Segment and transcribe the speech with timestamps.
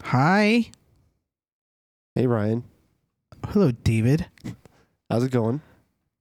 [0.00, 0.70] Hi.
[2.14, 2.64] Hey Ryan,
[3.48, 4.26] Hello, David.
[5.08, 5.62] how's it going?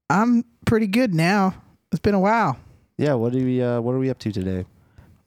[0.09, 1.55] I'm pretty good now.
[1.92, 2.57] It's been a while.
[2.97, 4.65] Yeah, what are we uh, what are we up to today?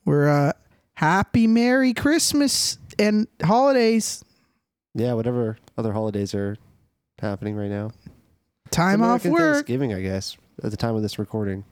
[0.07, 0.53] We're uh
[0.95, 4.25] happy Merry Christmas and holidays.
[4.95, 6.57] Yeah, whatever other holidays are
[7.19, 7.91] happening right now.
[8.71, 9.57] Time off work.
[9.57, 11.65] Thanksgiving, I guess, at the time of this recording.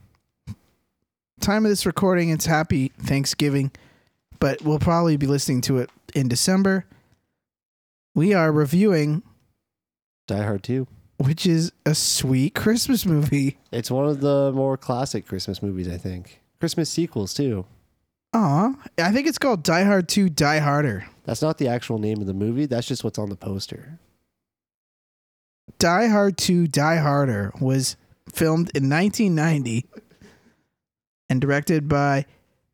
[1.40, 3.72] Time of this recording, it's happy Thanksgiving,
[4.42, 6.84] but we'll probably be listening to it in December.
[8.12, 9.22] We are reviewing,
[10.26, 10.88] Die Hard 2.
[11.18, 13.58] which is a sweet Christmas movie.
[13.70, 16.40] It's one of the more classic Christmas movies, I think.
[16.58, 17.66] Christmas sequels too.
[18.34, 21.06] Aw, I think it's called Die Hard 2 Die Harder.
[21.22, 22.66] That's not the actual name of the movie.
[22.66, 24.00] That's just what's on the poster.
[25.78, 27.96] Die Hard 2 Die Harder was
[28.28, 29.86] filmed in 1990
[31.30, 32.26] and directed by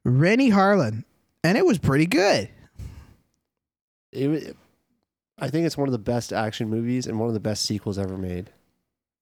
[0.05, 1.05] Renny Harlin,
[1.45, 2.49] and it was pretty good.
[4.13, 4.57] It,
[5.39, 7.99] I think it's one of the best action movies and one of the best sequels
[7.99, 8.51] ever made.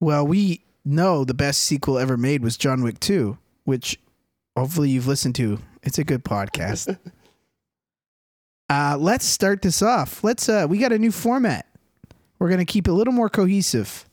[0.01, 3.99] Well, we know the best sequel ever made was John Wick 2, which
[4.57, 5.59] hopefully you've listened to.
[5.83, 6.99] It's a good podcast.
[8.71, 10.25] uh, let's start this off.
[10.25, 11.67] Let's uh we got a new format.
[12.39, 14.07] We're going to keep it a little more cohesive.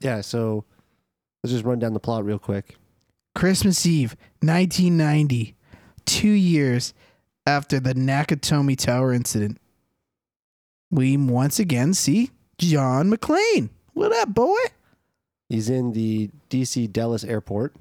[0.00, 0.64] Yeah, so
[1.42, 2.76] let's just run down the plot real quick.
[3.34, 5.56] Christmas Eve, 1990,
[6.06, 6.94] 2 years
[7.46, 9.58] after the Nakatomi Tower incident.
[10.90, 13.70] We once again see John McClane.
[13.92, 14.58] What up, boy?
[15.48, 17.74] He's in the DC Dulles airport.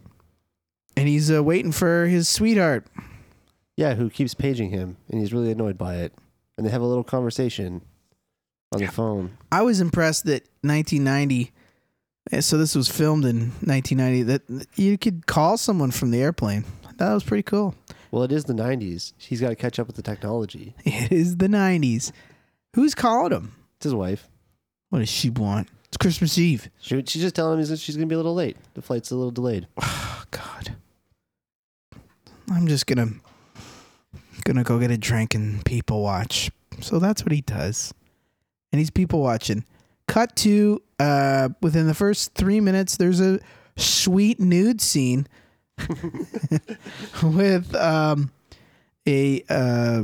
[0.97, 2.85] And he's uh, waiting for his sweetheart.
[3.75, 6.13] Yeah, who keeps paging him, and he's really annoyed by it.
[6.57, 7.81] And they have a little conversation
[8.71, 9.37] on the phone.
[9.51, 11.51] I was impressed that 1990.
[12.31, 14.23] eh, So this was filmed in 1990.
[14.23, 16.63] That you could call someone from the airplane.
[16.95, 17.75] That was pretty cool.
[18.11, 19.13] Well, it is the '90s.
[19.17, 20.73] He's got to catch up with the technology.
[20.85, 22.11] It is the 90s.
[22.75, 23.53] Who's calling him?
[23.77, 24.27] It's his wife.
[24.89, 25.69] What does she want?
[25.87, 26.69] It's Christmas Eve.
[26.79, 28.57] She, she's just telling him that she's going to be a little late.
[28.73, 29.67] The flight's a little delayed.
[29.81, 30.75] Oh God.
[32.51, 33.07] I'm just gonna
[34.43, 36.51] gonna go get a drink and people watch.
[36.81, 37.93] So that's what he does.
[38.71, 39.65] And he's people watching.
[40.07, 43.39] Cut to uh within the first three minutes, there's a
[43.77, 45.27] sweet nude scene
[47.23, 48.31] with um
[49.07, 50.03] a uh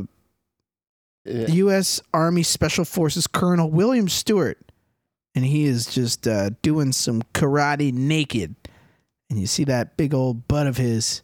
[1.25, 1.47] Yeah.
[1.47, 2.01] U.S.
[2.13, 4.59] Army Special Forces Colonel William Stuart,
[5.35, 8.55] and he is just uh, doing some karate naked,
[9.29, 11.21] and you see that big old butt of his,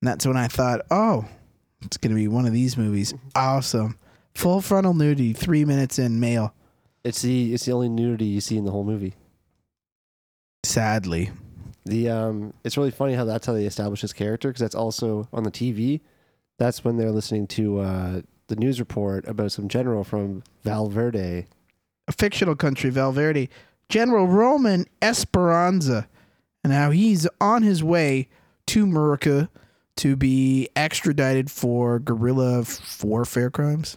[0.00, 1.26] and that's when I thought, oh,
[1.82, 3.14] it's gonna be one of these movies.
[3.34, 3.98] Awesome,
[4.34, 6.54] full frontal nudity, three minutes in, male.
[7.04, 9.14] It's the it's the only nudity you see in the whole movie.
[10.64, 11.30] Sadly,
[11.86, 15.28] The um, it's really funny how that's how they establish his character because that's also
[15.32, 16.00] on the TV.
[16.58, 21.46] That's when they're listening to uh, the news report about some general from Valverde.
[22.08, 23.48] a fictional country, Valverde,
[23.88, 26.08] General Ramon Esperanza,
[26.64, 28.28] and how he's on his way
[28.66, 29.48] to Murica
[29.96, 32.64] to be extradited for guerrilla
[33.02, 33.96] warfare crimes.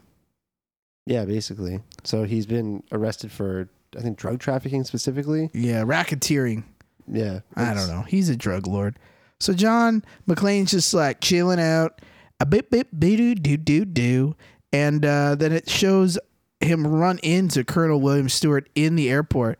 [1.07, 1.79] Yeah, basically.
[2.03, 3.67] So he's been arrested for
[3.97, 5.49] I think drug trafficking specifically.
[5.53, 6.63] Yeah, racketeering.
[7.11, 8.01] Yeah, I don't know.
[8.03, 8.97] He's a drug lord.
[9.39, 12.01] So John McClane's just like chilling out,
[12.39, 14.35] a bit bit doo doo doo doo,
[14.73, 16.19] and uh, then it shows
[16.61, 19.57] him run into Colonel William Stuart in the airport,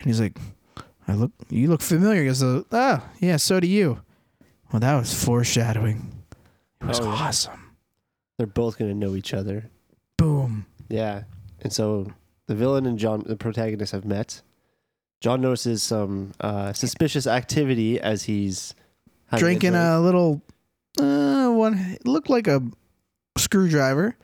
[0.00, 0.36] and he's like,
[1.08, 4.00] "I look, you look familiar." He goes, "Ah, yeah, so do you."
[4.72, 6.12] Well, that was foreshadowing.
[6.80, 7.10] It was Oh, yeah.
[7.10, 7.72] awesome.
[8.36, 9.70] They're both gonna know each other.
[10.16, 10.66] Boom.
[10.88, 11.24] Yeah.
[11.60, 12.12] And so
[12.46, 14.42] the villain and John, the protagonist, have met.
[15.20, 18.74] John notices some uh, suspicious activity as he's
[19.26, 19.84] having Drinking drink.
[19.84, 20.42] a little,
[20.98, 22.62] uh, one it looked like a
[23.36, 24.16] screwdriver,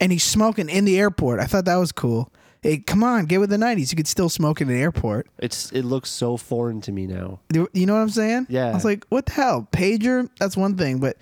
[0.00, 1.40] and he's smoking in the airport.
[1.40, 2.32] I thought that was cool.
[2.62, 3.90] Hey, come on, get with the '90s.
[3.92, 5.28] You could still smoke in an airport.
[5.38, 7.40] It's it looks so foreign to me now.
[7.52, 8.48] You know what I'm saying?
[8.50, 8.70] Yeah.
[8.70, 9.68] I was like, what the hell?
[9.72, 10.28] Pager?
[10.38, 11.16] That's one thing, but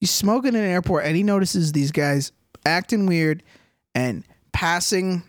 [0.00, 2.32] he's smoking in an airport and he notices these guys
[2.64, 3.42] acting weird
[3.94, 5.24] and passing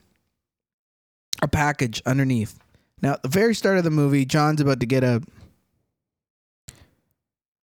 [1.41, 2.57] a package underneath.
[3.03, 5.21] Now, at the very start of the movie, John's about to get a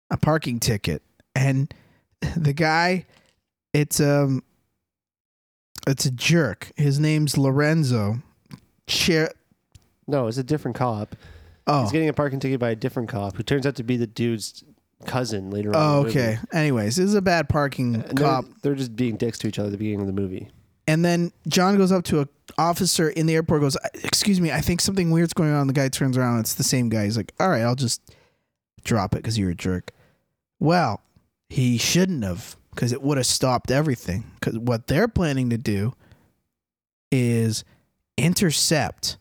[0.09, 1.03] a parking ticket
[1.35, 1.73] and
[2.37, 3.05] the guy
[3.73, 4.41] it's um
[5.85, 6.71] it's a jerk.
[6.75, 8.17] His name's Lorenzo.
[8.87, 9.31] Chair
[10.07, 11.15] No, it's a different cop.
[11.67, 11.83] Oh.
[11.83, 14.07] He's getting a parking ticket by a different cop who turns out to be the
[14.07, 14.63] dude's
[15.05, 15.75] cousin later on.
[15.75, 16.19] Oh, in the movie.
[16.19, 16.37] okay.
[16.53, 18.45] Anyways, this is a bad parking And they're, cop.
[18.63, 20.49] they're just being dicks to each other at the beginning of the movie.
[20.87, 23.61] And then John goes up to a officer in the airport.
[23.61, 26.39] Goes, "Excuse me, I think something weird's going on." The guy turns around.
[26.39, 27.03] It's the same guy.
[27.05, 28.01] He's like, "All right, I'll just
[28.83, 29.91] drop it because you're a jerk."
[30.59, 31.01] Well,
[31.49, 34.23] he shouldn't have because it would have stopped everything.
[34.39, 35.93] Because what they're planning to do
[37.11, 37.63] is
[38.17, 39.17] intercept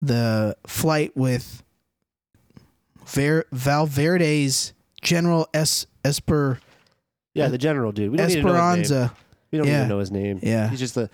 [0.00, 1.62] the flight with
[3.06, 6.58] Ver- Valverde's General Es- Esper
[7.34, 8.10] Yeah, the general dude.
[8.10, 8.48] We don't even know.
[8.50, 9.14] Esperanza.
[9.52, 9.78] We don't Yeah.
[9.78, 10.40] even know his name.
[10.42, 10.68] Yeah.
[10.70, 11.08] He's just the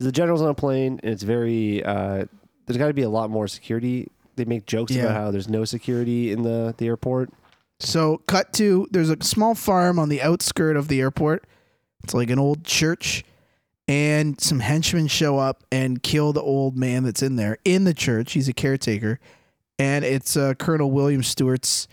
[0.00, 1.84] the general's on a plane, and it's very.
[1.84, 2.24] Uh,
[2.66, 4.08] there's got to be a lot more security.
[4.36, 5.04] They make jokes Yeah.
[5.04, 7.30] about how there's no security in the the airport.
[7.78, 11.44] So, cut to there's a small farm on the outskirt of the airport.
[12.04, 13.24] It's like an old church,
[13.88, 17.94] and some henchmen show up and kill the old man that's in there in the
[17.94, 18.32] church.
[18.32, 19.18] He's a caretaker,
[19.78, 21.86] and it's uh, Colonel William Stuart's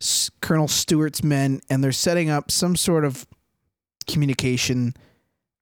[0.00, 3.26] S- Colonel Stuart's men, and they're setting up some sort of
[4.06, 4.94] communication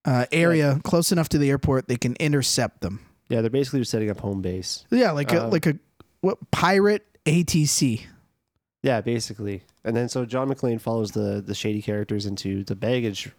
[0.04, 3.00] uh, area close enough to the airport they can intercept them.
[3.28, 4.84] Yeah, they're basically just setting up home base.
[4.90, 5.78] Yeah, like a Uh, like a
[6.20, 8.02] what pirate ATC.
[8.82, 9.62] Yeah, basically.
[9.84, 13.30] And then so John McClane follows the the shady characters into the baggage.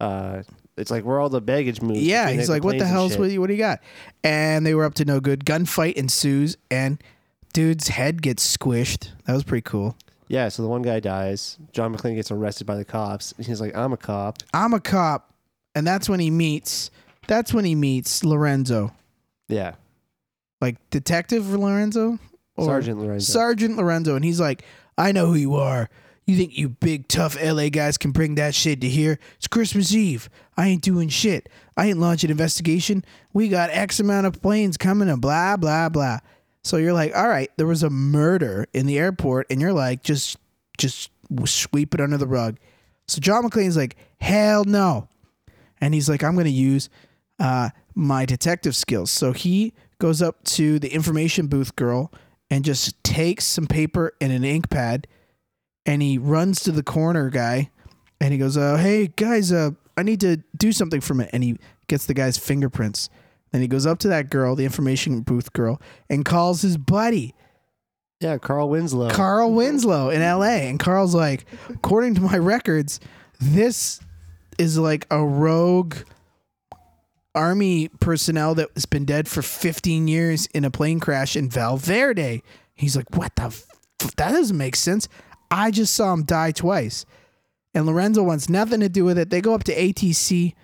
[0.00, 0.42] Uh,
[0.76, 2.02] it's like where all the baggage moves.
[2.02, 3.32] Yeah, he's like, "What the hell's with?
[3.32, 3.80] You, what do you got?"
[4.22, 5.44] And they were up to no good.
[5.44, 7.02] Gunfight ensues, and
[7.52, 9.10] dude's head gets squished.
[9.26, 9.96] That was pretty cool.
[10.26, 11.58] Yeah, so the one guy dies.
[11.72, 13.32] John McClane gets arrested by the cops.
[13.36, 15.32] And he's like, "I'm a cop." I'm a cop,
[15.74, 16.90] and that's when he meets.
[17.26, 18.92] That's when he meets Lorenzo,
[19.48, 19.74] Yeah,
[20.60, 22.18] like Detective Lorenzo,
[22.56, 23.32] or Sergeant Lorenzo.
[23.32, 24.64] Sergeant Lorenzo, and he's like,
[24.98, 25.88] "I know who you are.
[26.26, 29.18] You think you big tough LA guys can bring that shit to here?
[29.36, 30.30] It's Christmas Eve.
[30.56, 31.48] I ain't doing shit.
[31.76, 33.04] I ain't launching investigation.
[33.34, 36.18] We got X amount of planes coming and blah blah blah."
[36.62, 40.02] So you're like, "All right, there was a murder in the airport," and you're like,
[40.02, 40.38] "Just,
[40.78, 41.10] just
[41.46, 42.58] sweep it under the rug."
[43.06, 45.08] So John McClane's like, "Hell no,"
[45.84, 46.88] and he's like, "I'm gonna use
[47.38, 52.12] uh, my detective skills." So he goes up to the information booth girl
[52.50, 55.06] and just takes some paper and an ink pad
[55.86, 57.70] and he runs to the corner guy
[58.20, 61.30] and he goes, uh, hey guys, uh, I need to do something from it.
[61.32, 61.58] And he
[61.88, 63.08] gets the guy's fingerprints.
[63.52, 67.34] Then he goes up to that girl, the information booth girl, and calls his buddy,
[68.20, 69.10] yeah, Carl Winslow.
[69.10, 70.66] Carl Winslow in LA.
[70.68, 72.98] And Carl's like, according to my records,
[73.38, 74.00] this
[74.58, 75.96] is like a rogue
[77.34, 82.42] army personnel that has been dead for 15 years in a plane crash in Valverde.
[82.74, 83.44] He's like, what the?
[83.44, 83.66] F-
[84.16, 85.08] that doesn't make sense.
[85.50, 87.04] I just saw him die twice.
[87.74, 89.30] And Lorenzo wants nothing to do with it.
[89.30, 90.54] They go up to ATC,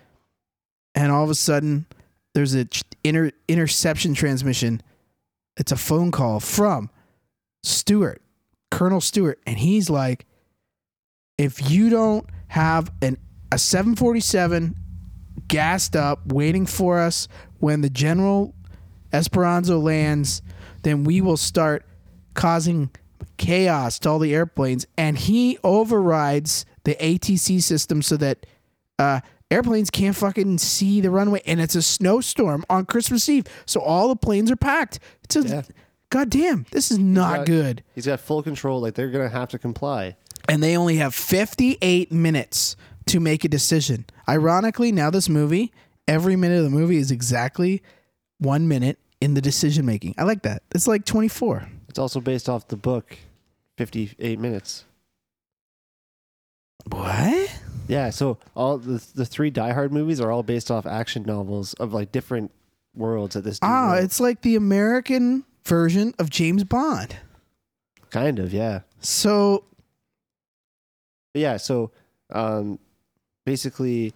[0.94, 1.86] and all of a sudden,
[2.34, 2.69] there's a
[3.02, 4.81] inter- interception transmission.
[5.56, 6.90] It's a phone call from
[7.64, 8.22] Stuart,
[8.70, 10.26] Colonel Stuart, and he's like,
[11.36, 13.16] if you don't have an
[13.52, 14.76] a 747
[15.49, 18.55] gassed up waiting for us when the General
[19.12, 20.43] Esperanza lands,
[20.82, 21.85] then we will start
[22.35, 22.91] causing
[23.37, 24.87] chaos to all the airplanes.
[24.97, 28.47] And he overrides the ATC system so that
[28.99, 29.20] uh,
[29.50, 31.43] airplanes can't fucking see the runway.
[31.46, 35.00] And it's a snowstorm on Christmas Eve, so all the planes are packed.
[35.25, 35.62] It's a Yeah.
[36.11, 36.67] goddamn.
[36.70, 37.82] This is not got- good.
[37.94, 38.81] He's got full control.
[38.81, 40.17] Like they're gonna have to comply.
[40.49, 42.75] and they only have 58 minutes
[43.06, 44.05] to make a decision.
[44.29, 45.73] Ironically, now this movie,
[46.08, 47.82] every minute of the movie is exactly
[48.38, 50.14] one minute in the decision making.
[50.19, 50.62] I like that.
[50.75, 51.69] It's like 24.
[51.88, 53.19] It's also based off the book,
[53.76, 54.85] Fifty Eight Minutes.
[56.91, 57.56] What?
[57.88, 61.75] Yeah, so all the the three Die Hard movies are all based off action novels
[61.75, 62.53] of like different
[62.94, 63.58] worlds at this.
[63.58, 67.17] dude Ah, it's like the American version of James Bond.
[68.10, 68.81] kind of yeah.
[69.01, 69.65] So,
[71.34, 71.91] yeah, so
[72.32, 72.79] um,
[73.44, 74.13] basically,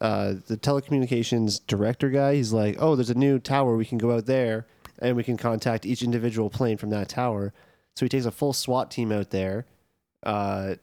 [0.00, 3.76] uh, the telecommunications director guy, he's like, "Oh, there's a new tower.
[3.76, 4.66] We can go out there,
[4.98, 7.52] and we can contact each individual plane from that tower."
[7.96, 9.66] So he takes a full SWAT team out there.
[10.22, 10.76] Uh,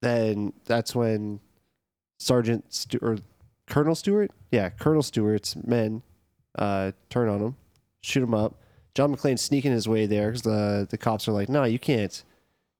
[0.00, 1.40] then that's when
[2.18, 3.18] Sergeant Stu- or
[3.68, 6.02] Colonel Stuart, yeah, Colonel Stuart's men
[6.58, 7.56] uh, turn on him,
[8.02, 8.56] shoot him up.
[8.94, 12.22] John McClane's sneaking his way there because the the cops are like, "No, you can't."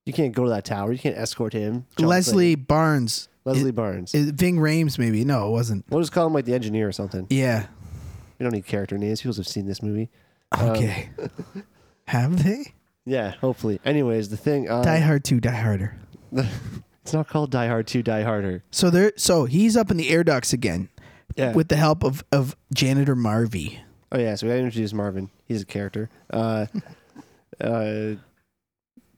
[0.05, 0.93] You can't go to that tower.
[0.93, 1.87] You can't escort him.
[1.97, 3.29] John Leslie Barnes.
[3.45, 4.15] Leslie Barnes.
[4.15, 5.25] Is Ving Rhames, maybe.
[5.25, 5.85] No, it wasn't.
[5.91, 7.27] we'll just call him like the engineer or something.
[7.31, 7.67] Yeah.
[8.39, 9.21] We don't need character names.
[9.23, 10.11] People have seen this movie.
[10.53, 11.11] Um, Okay.
[12.09, 12.75] Have they?
[13.05, 13.81] Yeah, hopefully.
[13.85, 14.69] Anyways, the thing.
[14.69, 15.97] Uh, Die Hard 2, Die Harder.
[16.33, 18.63] it's not called Die Hard 2 Die Harder.
[18.71, 20.89] So there so he's up in the air ducts again
[21.37, 21.53] Yeah.
[21.53, 23.79] with the help of, of janitor Marvy.
[24.13, 24.35] oh yeah.
[24.35, 25.31] So we got to introduce Marvin.
[25.47, 26.11] He's a character.
[26.31, 26.67] Uh,
[27.61, 28.15] uh,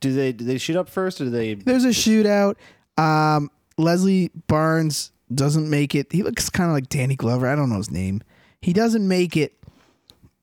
[0.00, 1.54] do they do they shoot up first or do they?
[1.54, 2.56] There's a shootout.
[2.98, 6.12] Um, Leslie Barnes doesn't make it.
[6.12, 7.46] He looks kind of like Danny Glover.
[7.46, 8.22] I don't know his name.
[8.60, 9.56] He doesn't make it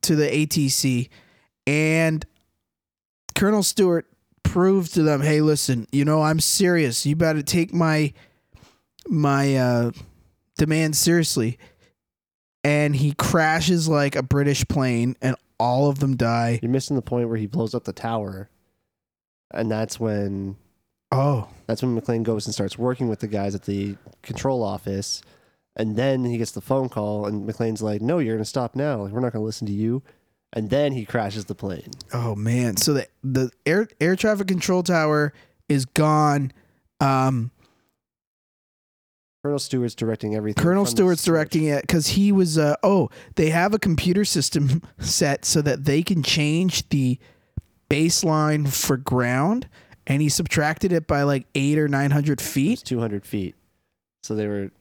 [0.04, 1.10] to the ATC,
[1.68, 2.26] and
[3.36, 4.08] Colonel Stuart
[4.44, 7.06] proves to them, "Hey, listen, you know I'm serious.
[7.06, 8.14] You better take my
[9.08, 9.92] my uh,
[10.58, 11.58] demand seriously."
[12.64, 16.60] and he crashes like a British plane, and all of them die.
[16.62, 18.50] You're missing the point where he blows up the tower,
[19.52, 20.58] and that's when
[21.12, 25.22] Oh, that's when McClane goes and starts working with the guys at the control office,
[25.76, 29.06] and then he gets the phone call, and McClane's like, "No, you're gonna stop now.
[29.06, 30.04] We're not gonna listen to you."
[30.54, 31.92] And then he crashes the plane.
[32.14, 32.76] oh man!
[32.76, 35.34] So the the air air traffic control tower
[35.70, 36.52] is gone.
[37.00, 37.52] Um,
[39.44, 40.62] Colonel Stuart's directing everything.
[40.62, 42.58] Colonel Stuart's directing it because he was.
[42.58, 47.18] Uh, oh, they have a computer system set so that they can change the
[47.90, 49.68] baseline for ground,
[50.12, 52.82] and he subtracted it by like eight or nine hundred feet.
[52.86, 53.56] 200 feet.
[54.24, 54.72] So they were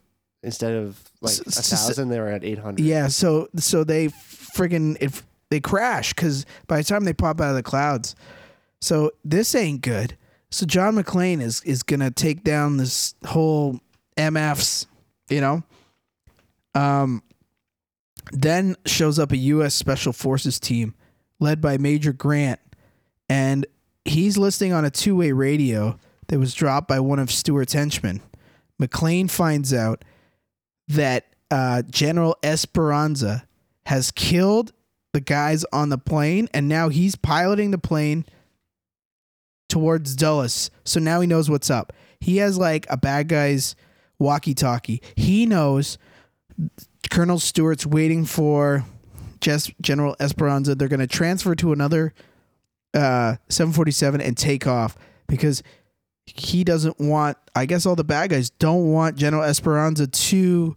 [0.43, 2.83] instead of like S- a s- s- thousand, they were at 800.
[2.85, 7.51] Yeah, so so they friggin' if they crash because by the time they pop out
[7.51, 8.15] of the clouds,
[8.81, 10.17] so this ain't good.
[10.51, 13.81] So John McClane is is gonna take down this whole
[14.17, 14.87] MFs,
[15.29, 15.63] you know.
[16.75, 17.23] Um,
[18.33, 19.75] then shows up a U.S.
[19.75, 20.95] Special Forces team
[21.41, 22.61] led by Major Grant,
[23.29, 23.67] and
[24.11, 25.99] he's listening on a two way radio
[26.29, 28.21] that was dropped by one of Stuart's henchmen.
[28.81, 30.05] McClane finds out
[30.89, 33.47] that uh, General Esperanza
[33.87, 34.73] has killed
[35.13, 38.25] the guys on the plane, and now he's piloting the plane
[39.69, 40.71] towards Dulles.
[40.85, 41.93] So now he knows what's up.
[42.21, 43.75] He has like a bad guy's
[44.19, 45.03] walkie-talkie.
[45.17, 45.99] He knows
[47.11, 48.85] Colonel Stuart's waiting for
[49.41, 50.75] General Esperanza.
[50.75, 52.13] They're going to transfer to another
[52.95, 55.63] uh, 747 and take off because
[56.27, 57.37] he doesn't want.
[57.55, 60.77] I guess all the bad guys don't want General Esperanza to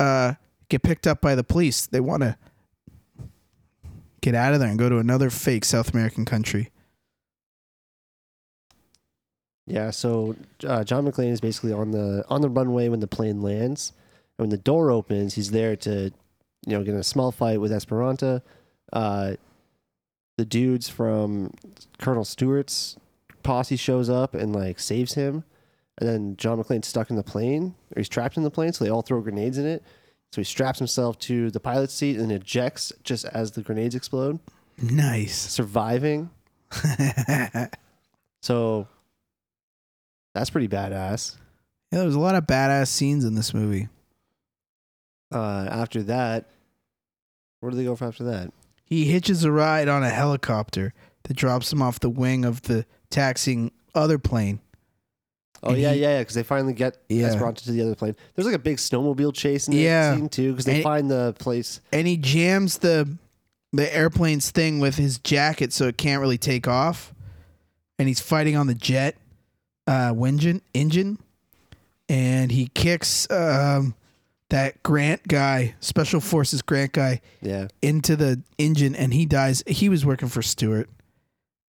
[0.00, 0.34] uh,
[0.68, 1.86] get picked up by the police.
[1.86, 2.36] They want to
[4.20, 6.70] get out of there and go to another fake South American country.
[9.66, 10.34] Yeah, so
[10.66, 13.92] uh, John McClane is basically on the on the runway when the plane lands,
[14.38, 16.10] and when the door opens, he's there to,
[16.66, 18.42] you know, get in a small fight with Esperanza.
[18.92, 19.34] Uh,
[20.38, 21.52] the dudes from
[21.98, 22.96] Colonel Stuart's
[23.42, 25.44] posse shows up and like saves him,
[25.98, 28.84] and then John McClane's stuck in the plane, or he's trapped in the plane, so
[28.84, 29.82] they all throw grenades in it.
[30.32, 34.38] So he straps himself to the pilot's seat and ejects just as the grenades explode,
[34.80, 35.36] Nice.
[35.36, 36.30] surviving.
[38.40, 38.86] So
[40.34, 41.36] that's pretty badass.
[41.90, 43.88] Yeah, there was a lot of badass scenes in this movie.
[45.34, 46.48] uh, after that,
[47.60, 48.52] where do they go for after that?
[48.88, 52.86] He hitches a ride on a helicopter that drops him off the wing of the
[53.10, 54.60] taxiing other plane.
[55.62, 56.18] Oh And yeah, he- yeah, yeah.
[56.20, 57.26] Because they finally get Yeah.
[57.26, 58.14] Esperanza to the other plane.
[58.34, 60.14] There's like a big snowmobile chase in the Yeah.
[60.14, 61.80] scene too, because they And- find the place.
[61.92, 63.08] and he jams the
[63.74, 67.12] the airplane's thing with his jacket so it can't really take off
[67.98, 69.14] and he's fighting on the jet
[69.86, 71.18] uh engine engine
[72.08, 73.94] and he kicks um
[74.50, 79.88] that grant guy special forces grant guy Yeah, into the engine and he dies he
[79.88, 80.88] was working for stuart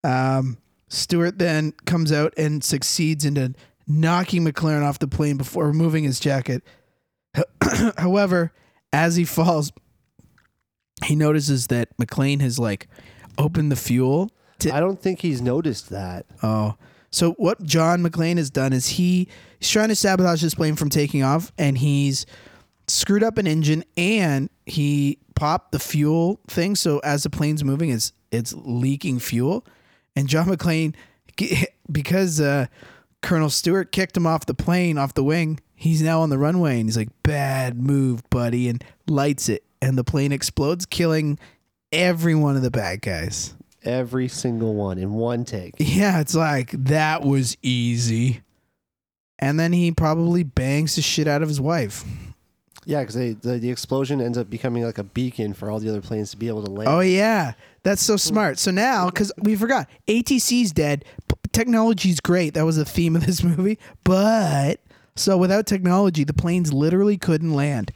[0.02, 0.56] um
[0.88, 3.54] stuart then comes out and succeeds into
[3.86, 6.62] knocking mclaren off the plane before removing his jacket
[7.98, 8.52] however
[8.92, 9.72] as he falls
[11.04, 12.88] he notices that mcclane has like
[13.38, 16.26] opened the fuel to, I don't think he's noticed that.
[16.42, 16.74] Oh.
[17.10, 19.26] So what John McClane has done is he
[19.58, 22.26] he's trying to sabotage this plane from taking off and he's
[22.90, 27.90] screwed up an engine and he popped the fuel thing so as the plane's moving
[27.90, 29.64] it's it's leaking fuel
[30.14, 30.94] and John McClane
[31.92, 32.66] because uh,
[33.22, 36.78] Colonel Stuart kicked him off the plane off the wing he's now on the runway
[36.78, 41.38] and he's like bad move buddy and lights it and the plane explodes killing
[41.92, 43.54] every one of the bad guys.
[43.82, 45.74] Every single one in one take.
[45.78, 48.42] Yeah, it's like that was easy.
[49.38, 52.04] And then he probably bangs the shit out of his wife.
[52.86, 56.00] Yeah, because the the explosion ends up becoming like a beacon for all the other
[56.00, 56.88] planes to be able to land.
[56.88, 58.58] Oh yeah, that's so smart.
[58.58, 61.04] So now, because we forgot, ATC's dead.
[61.28, 62.54] P- technology's great.
[62.54, 63.78] That was the theme of this movie.
[64.04, 64.80] But
[65.14, 67.92] so without technology, the planes literally couldn't land.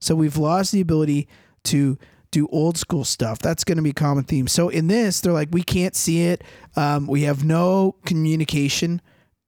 [0.00, 1.28] So we've lost the ability
[1.64, 1.98] to
[2.30, 3.38] do old school stuff.
[3.40, 4.46] That's going to be a common theme.
[4.46, 6.44] So in this, they're like, we can't see it.
[6.76, 9.00] Um, we have no communication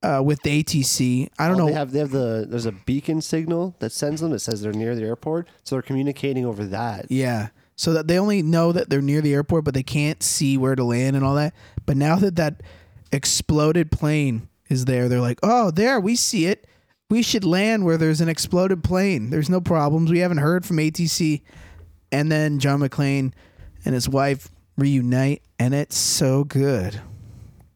[0.02, 1.28] uh, with the ATC.
[1.38, 1.66] I don't Oh, know.
[1.66, 4.32] They have they have the there's a beacon signal that sends them.
[4.32, 7.06] It says they're near the airport, so they're communicating over that.
[7.10, 7.48] Yeah.
[7.76, 10.74] So that they only know that they're near the airport, but they can't see where
[10.74, 11.54] to land and all that.
[11.86, 12.62] But now that that
[13.10, 16.66] exploded plane is there, they're like, oh, there, we see it.
[17.08, 19.30] We should land where there's an exploded plane.
[19.30, 20.10] There's no problems.
[20.10, 21.42] We haven't heard from ATC.
[22.12, 23.32] And then John McClane
[23.84, 27.00] and his wife reunite, and it's so good.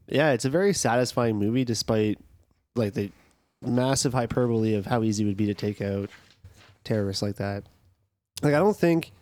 [0.08, 2.18] Yeah, it's a very satisfying movie, despite
[2.74, 3.10] like the
[3.62, 6.10] massive hyperbole of how easy it would be to take out
[6.84, 7.64] terrorists like that.
[8.42, 9.12] Like I don't think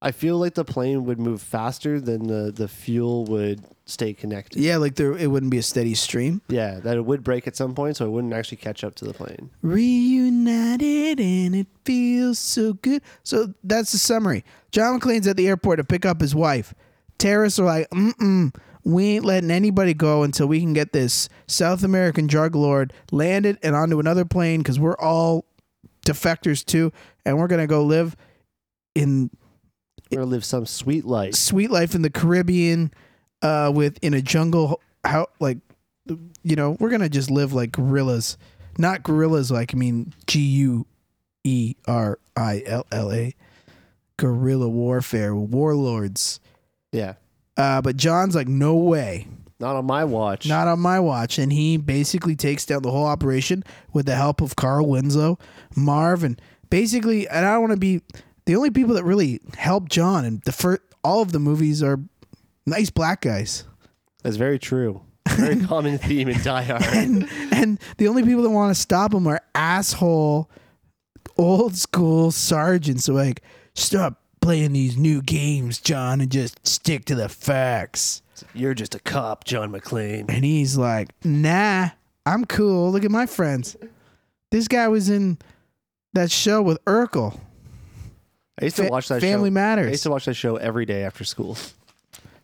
[0.00, 4.60] I feel like the plane would move faster than the the fuel would stay connected.
[4.60, 6.42] Yeah, like there it wouldn't be a steady stream.
[6.48, 9.04] Yeah, that it would break at some point, so it wouldn't actually catch up to
[9.04, 9.50] the plane.
[9.62, 13.02] Reunited and it feels so good.
[13.22, 14.44] So that's the summary.
[14.72, 16.74] John McClane's at the airport to pick up his wife.
[17.18, 21.28] Terrorists are like, mm mm, we ain't letting anybody go until we can get this
[21.46, 25.44] South American drug lord landed and onto another plane because we're all
[26.06, 26.92] defectors too,
[27.24, 28.16] and we're gonna go live
[28.94, 29.30] in
[30.10, 31.34] We're gonna live some sweet life.
[31.34, 32.92] sweet life in the Caribbean,
[33.40, 34.80] uh, with in a jungle.
[35.04, 35.58] How like,
[36.42, 38.36] you know, we're gonna just live like gorillas,
[38.78, 39.50] not gorillas.
[39.50, 40.86] Like I mean, G U
[41.44, 43.34] E R I L L A,
[44.16, 46.40] guerrilla warfare, warlords.
[46.92, 47.14] Yeah,
[47.56, 49.26] Uh, but John's like, no way,
[49.60, 50.48] not on my watch.
[50.48, 54.40] not on my watch, and he basically takes down the whole operation with the help
[54.40, 55.38] of Carl Winslow,
[55.76, 56.40] Marv, and
[56.70, 58.00] basically, and I don't want to be
[58.46, 60.24] the only people that really help John.
[60.24, 62.00] And the first, all of the movies are
[62.66, 63.64] nice black guys.
[64.22, 65.02] That's very true.
[65.28, 66.82] Very common theme in Die Hard.
[66.82, 70.50] and and the only people that want to stop him are asshole
[71.38, 73.42] old school sergeants are like
[73.74, 78.20] stop playing these new games john and just stick to the facts
[78.54, 80.26] You're just a cop, John McClane.
[80.28, 81.88] and he's like nah
[82.26, 83.76] i'm cool look at my friends
[84.50, 85.38] this guy was in
[86.12, 87.38] that show with urkel
[88.60, 89.54] I used to Fa- watch that family show.
[89.60, 91.56] I used to watch that show every day after school.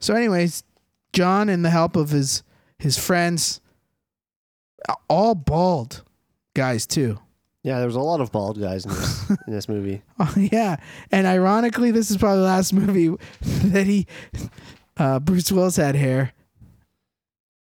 [0.00, 0.64] So, anyways,
[1.12, 2.43] John, and the help of his
[2.78, 3.61] his friends,
[5.09, 6.02] all bald
[6.55, 7.19] guys too.
[7.65, 10.03] Yeah, there was a lot of bald guys in this in this movie.
[10.19, 10.77] Oh yeah,
[11.11, 13.09] and ironically, this is probably the last movie
[13.41, 14.07] that he,
[14.97, 16.33] uh, Bruce Willis had hair.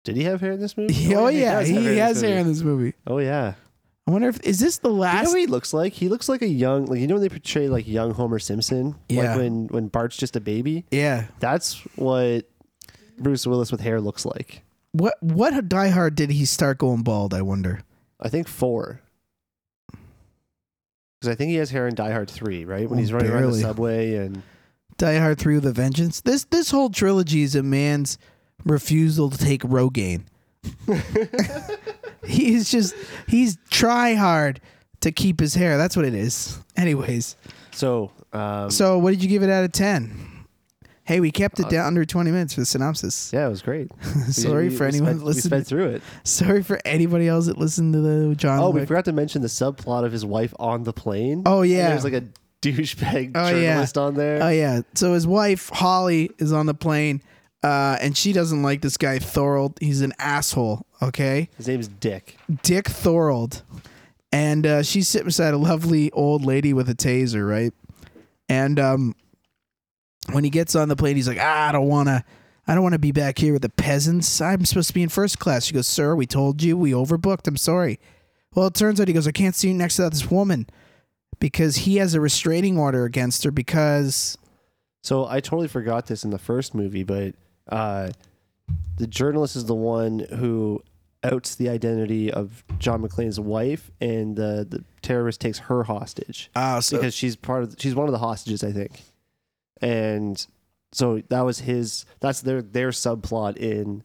[0.04, 1.14] Did he have hair in this movie?
[1.16, 2.94] Oh yeah, does he, have in has hair in this movie.
[3.06, 3.54] Oh yeah.
[4.08, 5.18] I wonder if is this the last?
[5.20, 5.94] You know what he looks like?
[5.94, 8.96] He looks like a young, like you know when they portray like young Homer Simpson,
[9.10, 9.30] Yeah.
[9.34, 10.86] like when when Bart's just a baby.
[10.90, 11.26] yeah.
[11.40, 12.46] That's what
[13.20, 14.64] Bruce Willis with hair looks like.
[14.94, 17.34] What what Die Hard did he start going bald?
[17.36, 17.84] I wonder.
[18.20, 19.02] I think four.
[21.22, 22.90] Because I think he has hair in Die Hard three, right?
[22.90, 23.62] When Oh, he's running around the barely.
[23.62, 24.42] subway and
[24.98, 26.20] Die Hard Three with a Vengeance.
[26.22, 28.18] This this whole trilogy is a man's
[28.66, 30.24] refusal to take Rogaine.
[32.26, 32.96] he's just
[33.28, 34.62] he's try hard
[35.02, 35.78] to keep his hair.
[35.78, 36.60] That's what it is.
[36.76, 37.36] Anyways,
[37.72, 40.31] so um, so what did you give it out of ten?
[41.04, 43.32] Hey, we kept it down under twenty minutes for the synopsis.
[43.34, 43.90] yeah, it was great.
[44.30, 45.44] sorry We- for we anyone sped- that We listened.
[45.52, 46.02] sped through it.
[46.24, 48.60] sorry for anybody else that listened to the John.
[48.60, 48.88] Oh, we Wick.
[48.88, 51.44] forgot to mention the subplot of his wife on the plane.
[51.46, 51.90] Oh yeah.
[51.90, 52.24] there's like a
[52.62, 53.52] douchebag Oh, yeah.
[53.52, 54.44] journalist on there.
[54.44, 54.82] Oh yeah.
[54.94, 57.22] So his wife Holly is on the plane,
[57.64, 59.78] uh, and she doesn't like this guy Thorold.
[59.82, 60.86] He's an asshole.
[61.02, 62.38] Okay, His name's Dick.
[62.62, 63.64] Dick Thorold,
[64.32, 67.74] and uh, she's sitting beside a lovely old lady with a taser, right?
[68.48, 69.16] And um,
[70.34, 72.24] when he gets on the plane, he's like, ah, I don't wanna.
[72.68, 74.40] I don't want to be back here with the peasants.
[74.40, 75.66] I'm supposed to be in first class.
[75.66, 77.48] She goes, Sir, we told you we overbooked.
[77.48, 78.00] I'm sorry.
[78.54, 80.68] Well, it turns out he goes, I can't see you next to this woman
[81.40, 84.38] because he has a restraining order against her because
[85.02, 87.34] So I totally forgot this in the first movie, but
[87.68, 88.12] uh,
[88.98, 90.84] the journalist is the one who
[91.24, 96.80] outs the identity of John McClane's wife, and the the terrorist takes her hostage uh,
[96.80, 99.02] so because she's part of she's one of the hostages, I think.
[99.82, 100.46] And
[100.92, 102.06] so that was his.
[102.20, 104.04] That's their their subplot in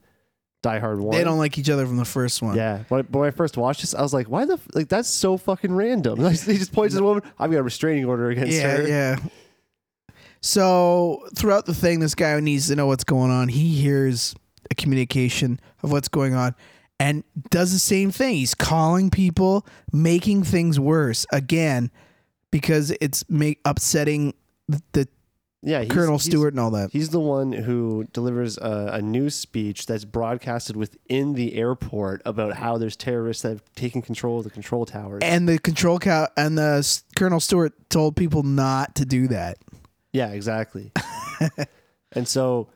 [0.62, 1.16] Die Hard One.
[1.16, 2.56] they don't like each other from the first one.
[2.56, 4.88] Yeah, but, but when I first watched this, I was like, "Why the f- like
[4.88, 7.22] that's so fucking random?" Like, he just points at the woman.
[7.38, 8.88] I've got a restraining order against yeah, her.
[8.88, 9.16] yeah.
[10.40, 13.48] So throughout the thing, this guy needs to know what's going on.
[13.48, 14.34] He hears
[14.70, 16.54] a communication of what's going on
[16.98, 18.36] and does the same thing.
[18.36, 21.90] He's calling people, making things worse again
[22.50, 24.34] because it's make upsetting
[24.68, 25.08] the, the
[25.62, 25.80] yeah.
[25.80, 26.90] he's- Colonel Stuart and all that.
[26.92, 32.54] He's the one who delivers a, a news speech that's broadcasted within the airport about
[32.56, 35.20] how there's terrorists that have taken control of the control towers.
[35.22, 39.58] And the control cow and the s- Colonel Stuart told people not to do that.
[40.12, 40.92] yeah, exactly.
[42.12, 42.68] and so,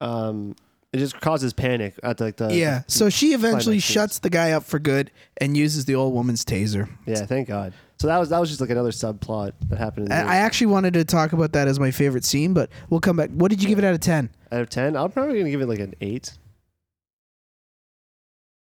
[0.00, 0.54] um,
[0.92, 2.82] it just causes panic at like the yeah.
[2.86, 6.88] So she eventually shuts the guy up for good and uses the old woman's taser.
[7.06, 7.26] yeah.
[7.26, 7.74] Thank God.
[7.98, 10.06] So that was that was just like another subplot that happened.
[10.06, 12.70] In I the I actually wanted to talk about that as my favorite scene, but
[12.90, 13.30] we'll come back.
[13.30, 14.30] What did you give it out of 10?
[14.52, 16.32] out of ten, I'm probably gonna give it like an eight.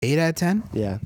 [0.03, 0.63] 8 out of 10?
[0.73, 0.97] Yeah,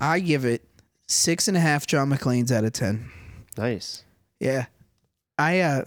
[0.00, 0.62] I give it
[1.08, 3.10] six and a half John McClane's out of 10.
[3.58, 4.04] nice.
[4.40, 4.66] Yeah.
[5.38, 5.82] I, uh,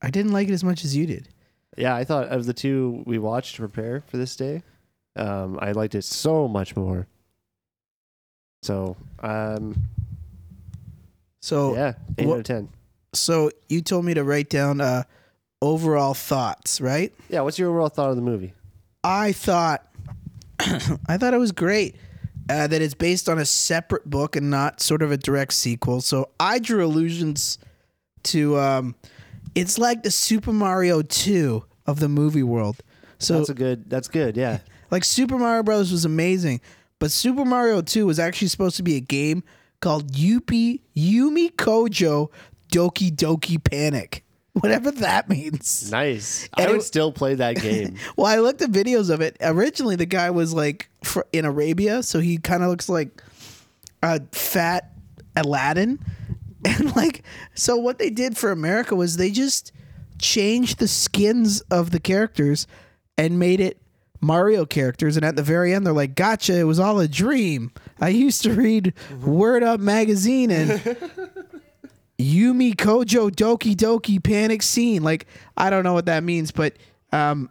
[0.00, 1.28] I didn't like it as much as you did.
[1.76, 4.62] Yeah, I thought of the two we watched to prepare for this day,
[5.16, 7.06] um, I liked it so much more.
[8.62, 9.74] So, um,
[11.44, 12.68] So, yeah, eight what- out of ten.
[13.12, 15.02] So you told me to write down uh,
[15.60, 17.12] overall thoughts, right?
[17.28, 18.54] Yeah, what's your overall thought of the movie?
[19.04, 19.86] I thought
[20.60, 21.96] I thought it was great
[22.48, 26.00] uh, that it's based on a separate book and not sort of a direct sequel.
[26.00, 27.58] So I drew allusions
[28.24, 28.94] to um,
[29.54, 32.82] it's like the Super Mario 2 of the movie world.
[33.18, 33.90] So That's a good.
[33.90, 34.38] That's good.
[34.38, 34.60] Yeah.
[34.90, 36.62] like Super Mario Bros was amazing,
[36.98, 39.44] but Super Mario 2 was actually supposed to be a game
[39.80, 42.30] called Yuppie Yume Kojo
[42.72, 44.24] Doki Doki Panic.
[44.54, 45.90] Whatever that means.
[45.90, 46.48] Nice.
[46.56, 47.96] And I would it- still play that game.
[48.16, 49.36] Well, I looked at videos of it.
[49.40, 53.22] Originally, the guy was like fr- in Arabia, so he kind of looks like
[54.02, 54.90] a fat
[55.36, 55.98] Aladdin.
[56.66, 59.70] And like, so what they did for America was they just
[60.18, 62.66] changed the skins of the characters
[63.18, 63.76] and made it
[64.24, 65.16] Mario characters.
[65.16, 66.58] And at the very end, they're like, "Gotcha!
[66.58, 70.70] It was all a dream." I used to read Word Up magazine and
[72.18, 75.02] Yume Kojo Doki Doki Panic Scene.
[75.02, 76.74] Like, I don't know what that means, but
[77.12, 77.50] um,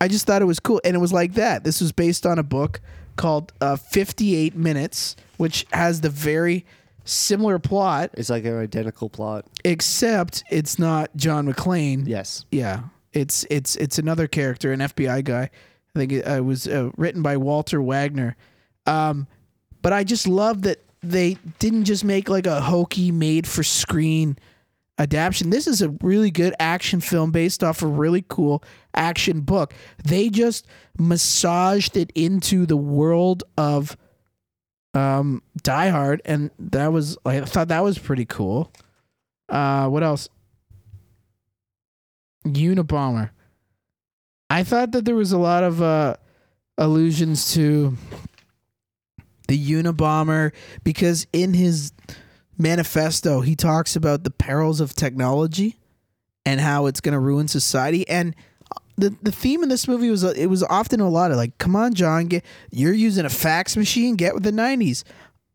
[0.00, 0.80] I just thought it was cool.
[0.84, 1.64] And it was like that.
[1.64, 2.80] This was based on a book
[3.16, 6.64] called uh, 58 Minutes, which has the very
[7.04, 9.44] similar plot, It's like an identical plot.
[9.64, 12.06] except it's not John McClane.
[12.06, 12.44] Yes.
[12.50, 12.80] Yeah,
[13.12, 15.50] it's it's it's another character, an FBI guy.
[15.96, 18.36] I think it uh, was uh, written by Walter Wager.
[18.86, 19.26] Um,
[19.80, 24.36] but I just love that they didn't just make like a hokey made for screen
[24.98, 25.50] adaptation.
[25.50, 28.62] This is a really good action film based off a really cool
[28.94, 29.74] action book.
[30.04, 30.66] They just
[30.98, 33.96] massaged it into the world of
[34.94, 38.72] um Die Hard and that was like I thought that was pretty cool.
[39.48, 40.28] Uh what else?
[42.46, 43.30] Unabomber.
[44.48, 46.16] I thought that there was a lot of uh
[46.78, 47.96] allusions to
[49.48, 50.52] the Unabomber
[50.84, 51.92] because in his
[52.58, 55.76] manifesto he talks about the perils of technology
[56.44, 58.08] and how it's going to ruin society.
[58.08, 58.34] And
[58.96, 61.58] the the theme in this movie was uh, it was often a lot of like
[61.58, 65.04] come on John get you're using a fax machine get with the 90s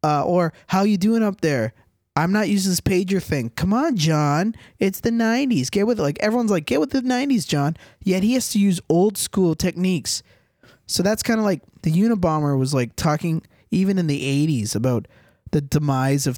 [0.04, 1.74] uh, or how you doing up there
[2.16, 3.52] I'm not using this pager thing.
[3.52, 4.56] Come on John.
[4.80, 7.78] It's the 90s get with it like everyone's like get with the 90s John.
[8.04, 10.22] Yet he has to use old school techniques.
[10.88, 15.08] So that's kind of like the Unabomber was like talking even in the 80s about
[15.52, 16.38] the demise of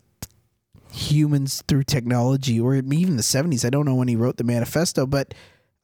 [0.91, 3.65] humans through technology or even the 70s.
[3.65, 5.33] I don't know when he wrote the manifesto, but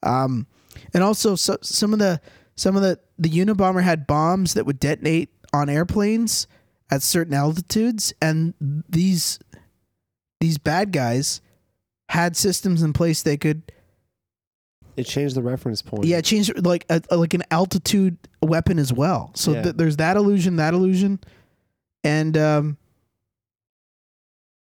[0.04, 0.46] um
[0.94, 2.20] and also so, some of the
[2.54, 6.46] some of the the Unabomber had bombs that would detonate on airplanes
[6.90, 8.54] at certain altitudes and
[8.88, 9.38] these
[10.40, 11.40] these bad guys
[12.08, 13.62] had systems in place they could
[14.96, 16.04] It changed the reference point.
[16.04, 16.24] yeah, it
[16.64, 19.30] like a, like an altitude weapon as well.
[19.34, 19.62] So Yeah.
[19.62, 21.20] th- there's that illusion, that illusion,
[22.02, 22.76] and um,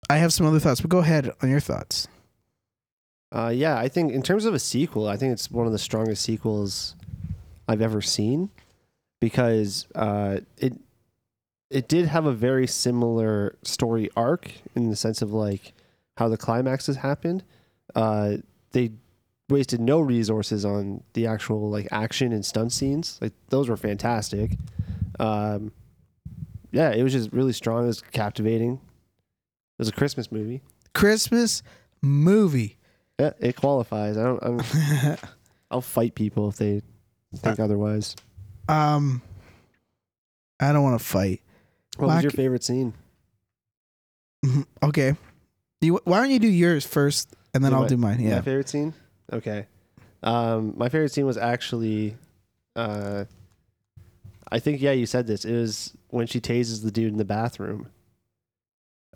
[0.09, 0.81] I have some other thoughts.
[0.81, 2.07] But go ahead on your thoughts.
[3.31, 5.77] Uh, yeah, I think in terms of a sequel, I think it's one of the
[5.79, 6.95] strongest sequels
[7.67, 8.49] I've ever seen
[9.21, 10.73] because uh, it
[11.69, 15.73] it did have a very similar story arc in the sense of like
[16.17, 17.43] how the climaxes happened.
[17.95, 18.37] Uh,
[18.71, 18.91] they
[19.49, 23.17] wasted no resources on the actual like action and stunt scenes.
[23.21, 24.51] Like those were fantastic.
[25.19, 25.71] Um,
[26.71, 27.83] yeah, it was just really strong.
[27.83, 28.73] It was captivating.
[28.73, 30.61] It was a Christmas movie.
[30.93, 31.63] Christmas
[32.01, 32.77] movie.
[33.19, 34.17] Yeah, it qualifies.
[34.17, 34.43] I don't.
[34.43, 35.19] I don't
[35.71, 36.81] I'll fight people if they
[37.35, 38.15] think otherwise.
[38.67, 39.21] um,
[40.59, 41.41] I don't want to fight.
[41.99, 42.93] What was your favorite scene?
[44.81, 45.15] Okay,
[45.81, 48.19] you, why don't you do yours first, and then Do I'll my- do mine.
[48.21, 48.35] Yeah.
[48.35, 48.93] My favorite scene?
[49.33, 49.65] Okay.
[50.23, 52.15] Um, my favorite scene was actually,
[52.75, 53.25] uh,
[54.51, 55.43] I think yeah, you said this.
[55.45, 57.87] It was when she tases the dude in the bathroom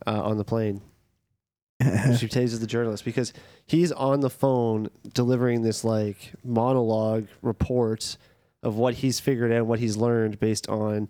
[0.05, 0.81] uh, on the plane.
[2.17, 3.33] She tases the journalist because
[3.65, 8.17] he's on the phone delivering this like monologue report
[8.61, 11.09] of what he's figured out, what he's learned based on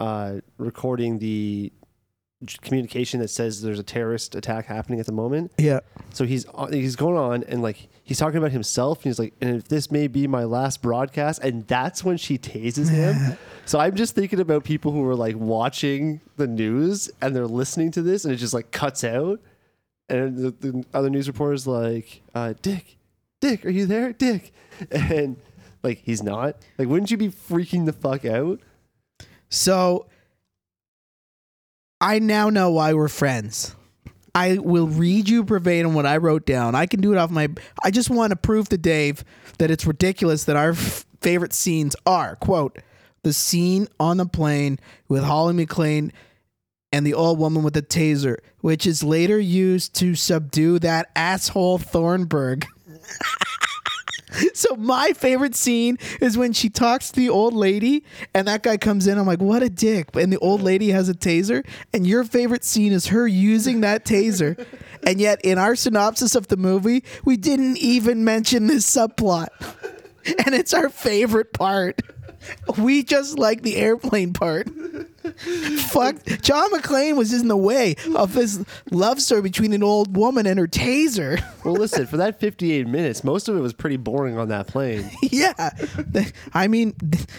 [0.00, 1.72] uh, recording the
[2.62, 5.52] communication that says there's a terrorist attack happening at the moment.
[5.58, 5.80] yeah.
[6.14, 9.34] So he's on, he's going on and like he's talking about himself and he's like,
[9.42, 13.36] and if this may be my last broadcast, and that's when she tases him.
[13.66, 17.90] so I'm just thinking about people who are like watching the news and they're listening
[17.92, 19.40] to this and it just like cuts out,
[20.08, 22.96] and the, the other news reporters like, uh, Dick,
[23.40, 24.52] Dick, are you there, Dick?
[24.90, 25.36] And
[25.82, 26.56] like he's not.
[26.78, 28.60] Like, wouldn't you be freaking the fuck out?
[29.50, 30.06] So
[32.00, 33.74] I now know why we're friends.
[34.34, 36.74] I will read you verbatim what I wrote down.
[36.74, 37.48] I can do it off my.
[37.82, 39.24] I just want to prove to Dave
[39.58, 42.78] that it's ridiculous that our f- favorite scenes are quote
[43.22, 46.12] the scene on the plane with Holly McClane
[46.92, 51.78] and the old woman with the taser, which is later used to subdue that asshole
[51.78, 52.66] Thornburg.
[54.54, 58.76] so my favorite scene is when she talks to the old lady and that guy
[58.76, 59.18] comes in.
[59.18, 60.14] I'm like, what a dick.
[60.14, 61.66] And the old lady has a taser.
[61.92, 64.64] And your favorite scene is her using that taser.
[65.02, 69.48] and yet in our synopsis of the movie, we didn't even mention this subplot.
[70.44, 72.02] And it's our favorite part.
[72.76, 74.68] We just like the airplane part.
[75.88, 76.24] Fuck.
[76.42, 80.58] John McClane was in the way of this love story between an old woman and
[80.58, 81.42] her taser.
[81.64, 85.10] Well, listen, for that 58 minutes, most of it was pretty boring on that plane.
[85.22, 85.70] yeah.
[86.54, 86.92] I mean,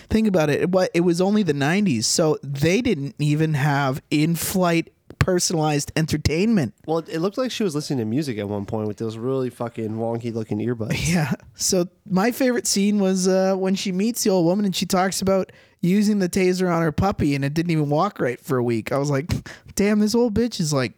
[0.10, 0.70] think about it.
[0.70, 6.74] What it was only the 90s, so they didn't even have in-flight personalized entertainment.
[6.86, 9.50] Well, it looked like she was listening to music at one point with those really
[9.50, 10.98] fucking wonky looking earbuds.
[11.12, 11.34] Yeah.
[11.56, 15.22] So my favorite scene was uh, when she meets the old woman and she talks
[15.22, 18.64] about using the taser on her puppy and it didn't even walk right for a
[18.64, 18.92] week.
[18.92, 19.32] I was like,
[19.76, 20.94] damn, this old bitch is like,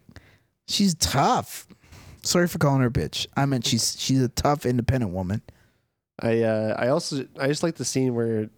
[0.68, 1.68] she's tough.
[2.22, 3.28] Sorry for calling her a bitch.
[3.36, 5.42] I meant she's she's a tough, independent woman.
[6.20, 8.50] I uh, I also I just like the scene where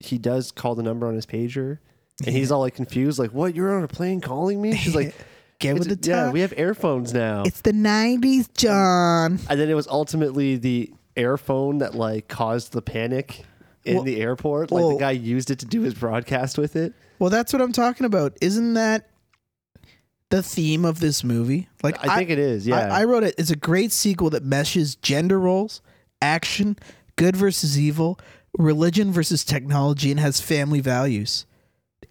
[0.00, 1.78] he does call the number on his pager
[2.26, 3.54] and he's all like confused, like, "What?
[3.54, 5.14] You're on a plane calling me?" She's like,
[5.58, 9.38] Get with the "It's- "Yeah, we have airphones now." It's the '90s, John.
[9.48, 13.44] And then it was ultimately the airphone that like caused the panic
[13.84, 14.70] in Well- the airport.
[14.70, 16.92] Like well- the guy used it to do his broadcast with it.
[17.18, 18.36] Well, that's what I'm talking about.
[18.40, 19.08] Isn't that
[20.30, 21.68] the theme of this movie?
[21.82, 22.66] Like, I, think it is.
[22.66, 22.76] Yeah.
[22.94, 23.34] I, I wrote it.
[23.38, 25.80] It's a great sequel that meshes gender roles,
[26.22, 26.76] action,
[27.16, 28.20] good versus evil,
[28.56, 31.44] religion versus technology, and has family values.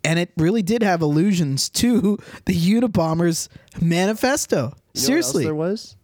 [0.03, 3.49] And it really did have allusions to the Unabomber's
[3.81, 4.55] manifesto.
[4.57, 5.95] You know what else Seriously, there was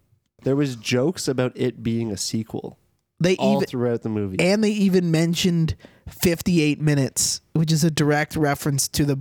[0.43, 2.77] there was jokes about it being a sequel
[3.19, 4.37] they all even throughout the movie.
[4.39, 5.75] and they even mentioned
[6.09, 9.15] 58 minutes, which is a direct reference to the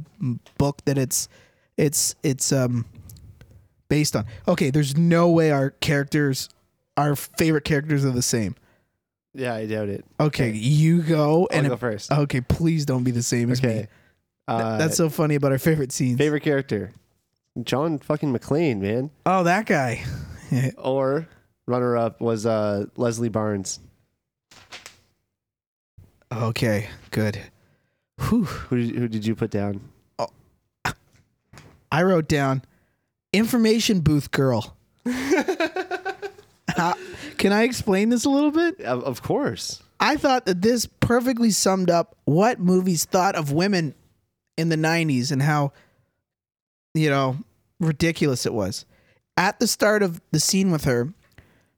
[0.59, 1.29] book that it's
[1.77, 2.85] it's it's um
[3.89, 4.25] based on.
[4.49, 6.49] Okay, there's no way our characters
[6.97, 8.57] our favorite characters are the same.
[9.33, 10.05] yeah, I doubt it.
[10.21, 12.11] Okay, you go I'll and go first.
[12.11, 13.87] okay, please don't be the same as me.
[14.49, 16.19] Uh, That's so funny about our favorite scenes.
[16.19, 16.93] favorite character,
[17.63, 19.11] John fucking McClane, man.
[19.27, 20.03] Oh, that guy.
[20.77, 21.27] Or
[21.67, 23.81] runner up was uh, Leslie Barnes.
[26.31, 27.39] okay, good.
[28.29, 28.45] Whew.
[28.45, 29.81] Who did, who did you put down?
[31.91, 32.63] I wrote down
[33.33, 34.77] information booth girl.
[35.07, 36.95] How-
[37.39, 38.81] can I explain this a little bit?
[38.83, 39.83] Of, of course.
[40.01, 43.95] I thought that this perfectly summed up what movies thought of women
[44.57, 45.73] in the 90s and how,
[46.95, 47.39] you know,
[47.81, 48.85] ridiculous it was.
[49.37, 51.13] At the start of the scene with her,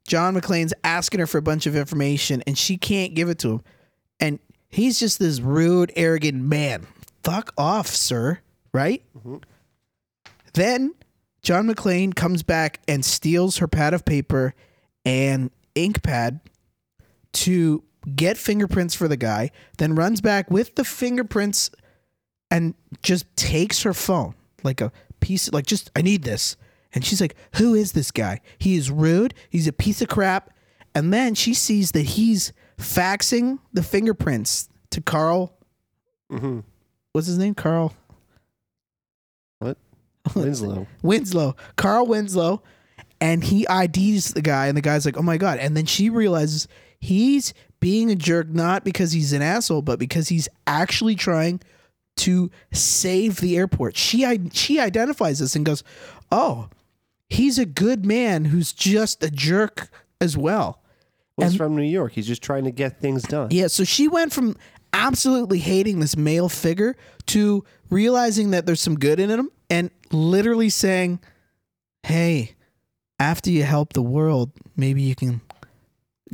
[0.07, 3.53] John McClane's asking her for a bunch of information and she can't give it to
[3.53, 3.63] him.
[4.21, 6.87] And he's just this rude, arrogant man.
[7.23, 8.41] Fuck off, sir.
[8.73, 9.03] Right?
[9.17, 9.37] Mm-hmm.
[10.53, 10.95] Then
[11.43, 14.55] John McClane comes back and steals her pad of paper
[15.05, 16.41] and ink pad
[17.33, 17.85] to
[18.15, 21.71] get fingerprints for the guy, then runs back with the fingerprints
[22.51, 26.57] and just takes her phone like a piece like just I need this.
[26.93, 28.41] And she's like, "Who is this guy?
[28.59, 29.35] He is rude.
[29.51, 30.51] He's a piece of crap."
[30.95, 35.57] And then she sees that he's faxing the fingerprints to Carl.
[36.31, 36.61] Mm-hmm.
[37.13, 37.55] What's his name?
[37.55, 37.95] Carl
[39.59, 39.77] What?
[40.35, 40.87] Winslow.
[41.03, 42.63] Winslow, Carl Winslow,
[43.21, 46.11] and he IDs the guy, and the guy's like, "Oh my god!" And then she
[46.11, 51.61] realizes he's being a jerk not because he's an asshole, but because he's actually trying
[52.17, 53.97] to save the airport.
[53.97, 55.83] She she identifies this and goes,
[56.31, 56.69] "Oh,
[57.29, 59.89] he's a good man who's just a jerk
[60.21, 60.81] as well."
[61.37, 62.13] Well, he's from New York.
[62.13, 63.49] He's just trying to get things done.
[63.51, 64.57] Yeah, so she went from
[64.93, 66.97] absolutely hating this male figure
[67.27, 71.19] to realizing that there's some good in him and literally saying,
[72.05, 72.55] "Hey,
[73.19, 75.41] after you help the world, maybe you can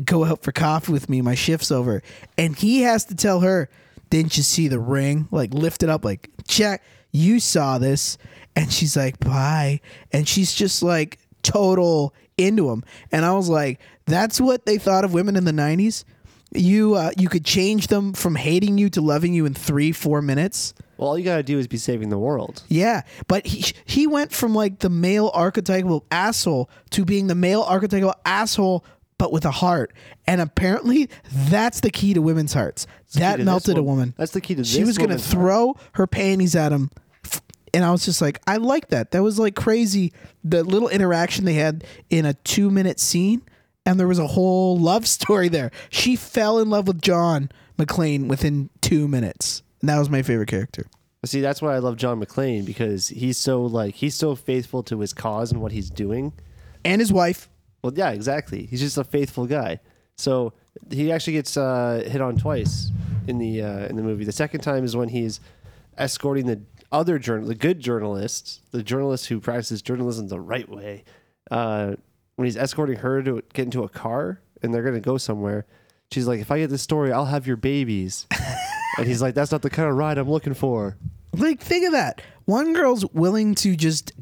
[0.04, 1.22] go out for coffee with me.
[1.22, 2.02] My shift's over."
[2.36, 3.70] And he has to tell her,
[4.10, 5.28] "Didn't you see the ring?
[5.30, 8.18] Like lift it up like, check, you saw this."
[8.56, 9.80] And she's like, "Bye."
[10.12, 12.82] And she's just like total into him.
[13.12, 16.04] And I was like, that's what they thought of women in the 90s
[16.52, 20.20] you uh, you could change them from hating you to loving you in three four
[20.22, 20.74] minutes.
[20.96, 22.62] Well, all you gotta do is be saving the world.
[22.68, 27.62] Yeah, but he he went from like the male archetypal asshole to being the male
[27.62, 28.84] archetypal asshole,
[29.20, 29.92] but with a heart.
[30.26, 32.86] And apparently, that's the key to women's hearts.
[33.12, 34.14] key That melted a woman.
[34.16, 34.70] That's the key to this.
[34.72, 35.42] She was gonna woman's heart.
[35.42, 36.90] throw her panties at him,
[37.74, 39.10] and I was just like, I like that.
[39.10, 40.14] That was like crazy.
[40.42, 43.42] The little interaction they had in a two minute scene,
[43.84, 45.70] and there was a whole love story there.
[45.90, 50.48] She fell in love with John McClane within two minutes, and that was my favorite
[50.48, 50.86] character.
[51.26, 55.00] See, that's why I love John McClane because he's so like he's so faithful to
[55.00, 56.32] his cause and what he's doing.
[56.86, 57.50] And his wife.
[57.82, 58.66] Well, yeah, exactly.
[58.66, 59.80] He's just a faithful guy.
[60.16, 60.52] So
[60.90, 62.90] he actually gets uh, hit on twice
[63.26, 64.24] in the uh, in the movie.
[64.24, 65.40] The second time is when he's
[65.96, 66.60] escorting the
[66.92, 71.04] other journal, the good journalists, the journalist who practices journalism the right way.
[71.50, 71.94] Uh,
[72.36, 75.66] when he's escorting her to get into a car and they're gonna go somewhere,
[76.10, 78.26] she's like, "If I get this story, I'll have your babies."
[78.98, 80.96] and he's like, "That's not the kind of ride I'm looking for."
[81.32, 82.20] Like, think of that.
[82.44, 84.12] One girl's willing to just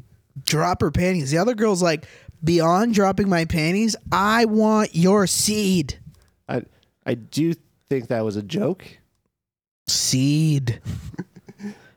[0.45, 1.31] drop her panties.
[1.31, 2.05] The other girl's like,
[2.43, 5.99] beyond dropping my panties, I want your seed.
[6.47, 6.63] I
[7.05, 7.53] I do
[7.89, 8.85] think that was a joke.
[9.87, 10.79] Seed.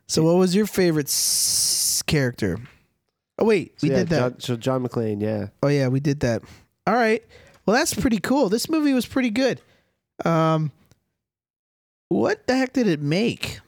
[0.07, 2.59] so, what was your favorite s- character?
[3.39, 4.19] Oh wait, we So, yeah, did that.
[4.19, 5.49] John, so John McClane, yeah.
[5.63, 6.43] Oh yeah, we did that.
[6.87, 7.23] All right.
[7.67, 8.49] Well, that's pretty cool.
[8.49, 9.61] This movie was pretty good.
[10.25, 10.73] Um,
[12.09, 13.61] what the heck did it make?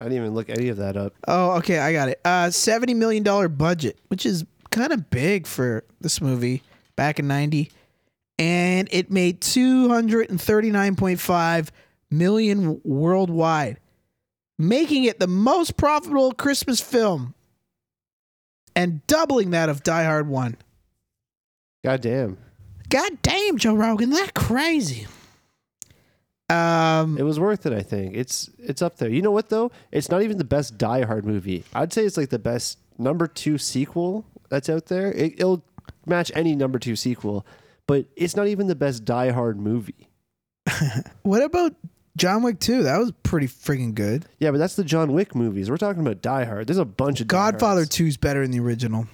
[0.00, 1.14] I didn't even look any of that up.
[1.26, 2.20] Oh, okay, I got it.
[2.24, 4.44] Uh, seventy million dollar budget, which is
[4.76, 6.62] kind of big for this movie
[6.96, 7.70] back in ninety,
[8.38, 11.72] and it made two hundred and thirty nine point five
[12.10, 13.78] million worldwide,
[14.58, 17.34] making it the most profitable Christmas film,
[18.74, 20.56] and doubling that of Die Hard One.
[21.82, 22.36] God damn.
[22.88, 25.06] God damn, Joe Rogan, that crazy.
[26.48, 28.14] Um, It was worth it, I think.
[28.14, 29.08] It's it's up there.
[29.08, 29.72] You know what though?
[29.90, 31.64] It's not even the best Die Hard movie.
[31.74, 35.12] I'd say it's like the best number two sequel that's out there.
[35.12, 35.64] It, it'll
[36.06, 37.46] match any number two sequel,
[37.86, 40.08] but it's not even the best Die Hard movie.
[41.22, 41.74] what about
[42.16, 42.84] John Wick 2?
[42.84, 44.26] That was pretty freaking good.
[44.38, 45.70] Yeah, but that's the John Wick movies.
[45.70, 46.66] We're talking about Die Hard.
[46.66, 47.90] There's a bunch of Godfather Hards.
[47.90, 49.06] 2 is better than the original.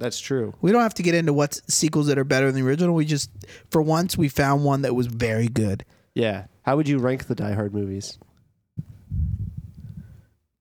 [0.00, 0.52] That's true.
[0.60, 2.94] We don't have to get into what sequels that are better than the original.
[2.94, 3.30] We just,
[3.70, 5.84] for once, we found one that was very good.
[6.14, 6.46] Yeah.
[6.62, 8.18] How would you rank the Die Hard movies?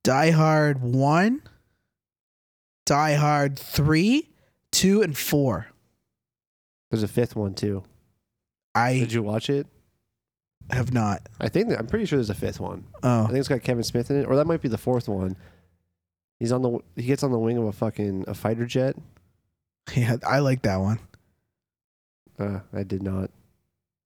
[0.04, 1.42] Die Hard 1,
[2.86, 4.30] Die Hard 3,
[4.72, 5.67] 2, and 4.
[6.91, 7.84] There's a fifth one too.
[8.76, 9.67] I Did you watch it?
[10.69, 11.28] I have not.
[11.39, 12.86] I think I'm pretty sure there's a fifth one.
[13.04, 13.10] Oh.
[13.10, 15.08] I Oh, think it's got Kevin Smith in it, or that might be the fourth
[15.08, 15.36] one.
[16.39, 18.96] He's on the he gets on the wing of a fucking a fighter jet.
[19.96, 21.00] yeah, I like that one.
[22.39, 23.30] Uh, I did not.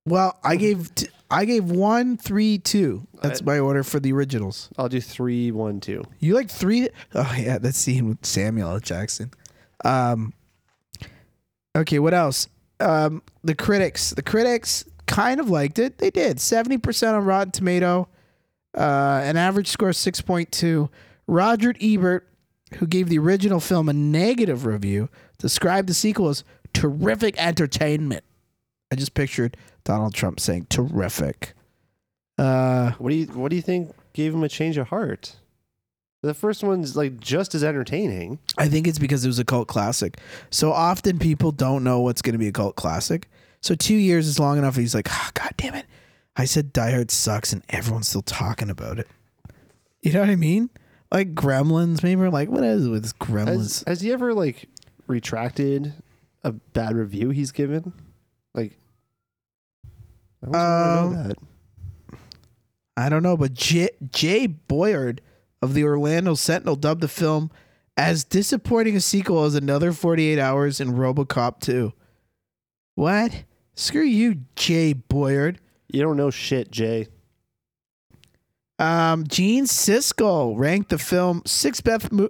[0.08, 3.06] Well, I gave t- I gave one, three, two.
[3.22, 4.70] That's my order for the originals.
[4.78, 6.06] I'll do three, one, two.
[6.20, 6.88] You like three?
[7.14, 8.80] Oh yeah, that scene with Samuel L.
[8.80, 9.32] Jackson.
[9.84, 10.34] Um.
[11.76, 12.48] Okay, what else?
[12.80, 14.12] Um, the critics.
[14.12, 15.98] The critics kind of liked it.
[15.98, 16.40] They did.
[16.40, 18.08] Seventy percent on Rotten Tomato.
[18.76, 20.90] Uh, an average score six point two.
[21.28, 22.26] Roger Ebert,
[22.76, 28.24] who gave the original film a negative review, described the sequel as terrific entertainment.
[28.92, 31.54] I just pictured Donald Trump saying terrific.
[32.38, 35.36] Uh, What do you What do you think gave him a change of heart?
[36.24, 38.40] The first one's like just as entertaining.
[38.58, 40.20] I think it's because it was a cult classic.
[40.50, 43.30] So often people don't know what's going to be a cult classic.
[43.62, 44.76] So two years is long enough.
[44.76, 45.86] He's like, oh, God damn it.
[46.36, 49.08] I said Die Hard sucks and everyone's still talking about it.
[50.02, 50.70] You know what I mean?
[51.12, 52.20] Like Gremlins, maybe.
[52.22, 53.88] We're like, what is it with this Has, Gremlins?
[53.88, 54.68] has he ever like
[55.08, 55.94] retracted
[56.44, 57.94] a bad review he's given?
[58.58, 58.78] Like,
[60.44, 61.38] I wanna Um, know that.
[62.98, 65.22] I don't know, but J- Jay Boyard
[65.62, 67.52] of the Orlando Sentinel dubbed the film
[67.96, 71.94] as disappointing a sequel as another 48 Hours in Robocop 2.
[72.96, 73.44] What?
[73.76, 75.60] Screw you, Jay Boyard.
[75.88, 77.08] You don't know shit, Jay.
[78.80, 82.30] Um, Gene Siskel ranked the film sixth best, mo-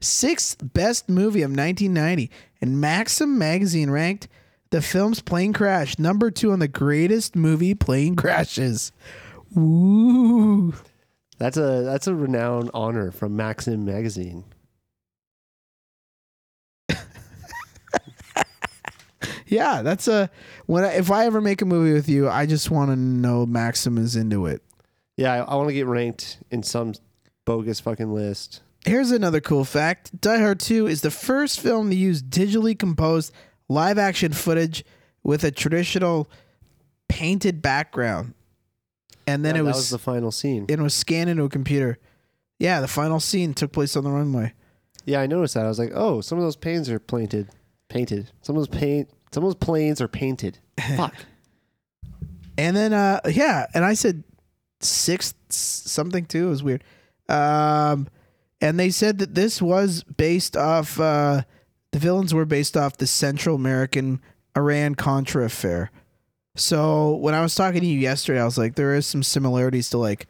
[0.00, 4.26] sixth best movie of 1990, and Maxim magazine ranked
[4.74, 8.90] the film's plane crash number two on the greatest movie plane crashes.
[9.56, 10.74] Ooh,
[11.38, 14.42] That's a that's a renowned honor from Maxim magazine.
[19.46, 20.28] yeah, that's a
[20.66, 23.46] when I, if I ever make a movie with you, I just want to know
[23.46, 24.60] Maxim is into it.
[25.16, 26.94] Yeah, I, I want to get ranked in some
[27.44, 28.62] bogus fucking list.
[28.84, 33.32] Here's another cool fact Die Hard 2 is the first film to use digitally composed
[33.68, 34.84] live action footage
[35.22, 36.28] with a traditional
[37.08, 38.34] painted background.
[39.26, 40.66] And then Yeah, it that was, was the final scene.
[40.68, 41.98] it was scanned into a computer.
[42.58, 44.52] Yeah, the final scene took place on the runway.
[45.06, 45.64] Yeah, I noticed that.
[45.64, 47.48] I was like, oh, some of those panes are painted.
[47.88, 48.30] Painted.
[48.42, 49.08] Some of those paint.
[49.32, 50.58] Some of those planes are painted.
[50.96, 51.14] Fuck.
[52.56, 54.22] And then uh yeah, and I said
[54.80, 56.46] sixth something too.
[56.46, 56.84] It was weird.
[57.28, 58.08] Um
[58.60, 61.42] and they said that this was based off uh
[61.94, 64.20] the villains were based off the Central American
[64.56, 65.92] Iran Contra affair.
[66.56, 69.90] So when I was talking to you yesterday, I was like, there is some similarities
[69.90, 70.26] to like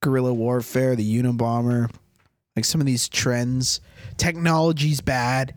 [0.00, 1.90] guerrilla warfare, the Unabomber,
[2.56, 3.82] like some of these trends.
[4.16, 5.54] Technology's bad.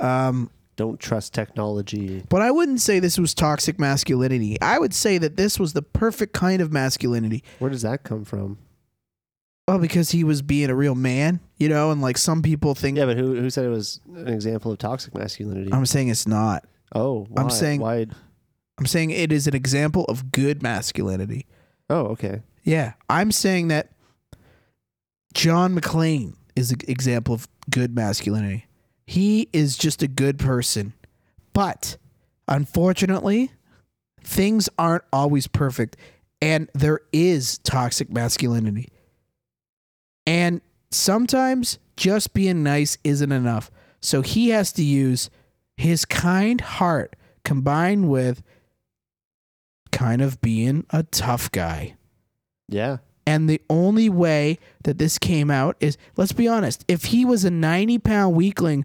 [0.00, 2.24] Um, Don't trust technology.
[2.28, 4.60] but I wouldn't say this was toxic masculinity.
[4.60, 7.44] I would say that this was the perfect kind of masculinity.
[7.60, 8.58] Where does that come from?
[9.68, 12.96] Well, because he was being a real man, you know, and like some people think
[12.96, 15.70] Yeah, but who who said it was an example of toxic masculinity?
[15.70, 16.64] I'm saying it's not.
[16.94, 17.42] oh, why?
[17.42, 18.06] I'm saying- why?
[18.78, 21.44] I'm saying it is an example of good masculinity.
[21.90, 22.40] Oh, okay.
[22.62, 23.92] Yeah, I'm saying that
[25.34, 28.64] John McClane is an example of good masculinity.
[29.06, 30.94] He is just a good person.
[31.52, 31.98] But
[32.46, 33.50] unfortunately,
[34.22, 35.98] things aren't always perfect
[36.40, 38.88] and there is toxic masculinity.
[40.28, 40.60] And
[40.90, 43.70] sometimes just being nice isn't enough.
[44.02, 45.30] So he has to use
[45.78, 47.16] his kind heart
[47.46, 48.42] combined with
[49.90, 51.96] kind of being a tough guy.
[52.68, 52.98] Yeah.
[53.26, 57.46] And the only way that this came out is let's be honest, if he was
[57.46, 58.84] a 90 pound weakling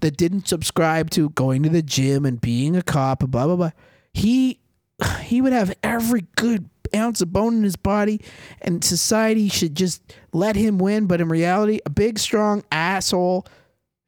[0.00, 3.70] that didn't subscribe to going to the gym and being a cop, blah, blah, blah,
[4.14, 4.60] he
[5.20, 8.20] he would have every good ounce of bone in his body
[8.62, 11.06] and society should just let him win.
[11.06, 13.46] But in reality, a big, strong asshole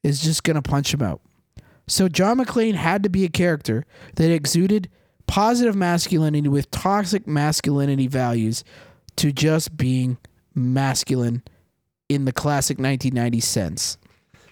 [0.03, 1.21] is just going to punch him out.
[1.89, 3.85] So John McClane had to be a character
[4.17, 4.91] that exuded
[5.27, 8.65] positive masculinity with toxic masculinity values
[9.17, 10.19] to just being
[10.55, 11.43] masculine
[12.09, 13.99] in the classic 1990s sense.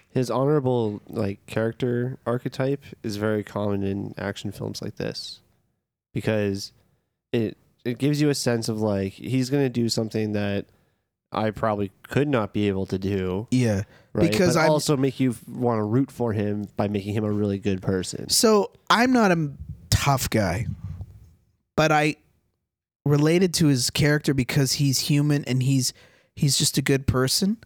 [0.09, 5.41] His honorable like character archetype is very common in action films like this
[6.13, 6.71] because
[7.33, 10.65] it it gives you a sense of like he's going to do something that
[11.31, 13.83] I probably could not be able to do, Yeah.
[14.13, 14.29] right?
[14.31, 17.59] Because I'm- also make you want to root for him by making him a really
[17.59, 18.29] good person.
[18.29, 19.51] So I'm not a
[19.89, 20.67] tough guy,
[21.75, 22.15] but I
[23.05, 25.93] related to his character because he's human and he's
[26.35, 27.57] he's just a good person.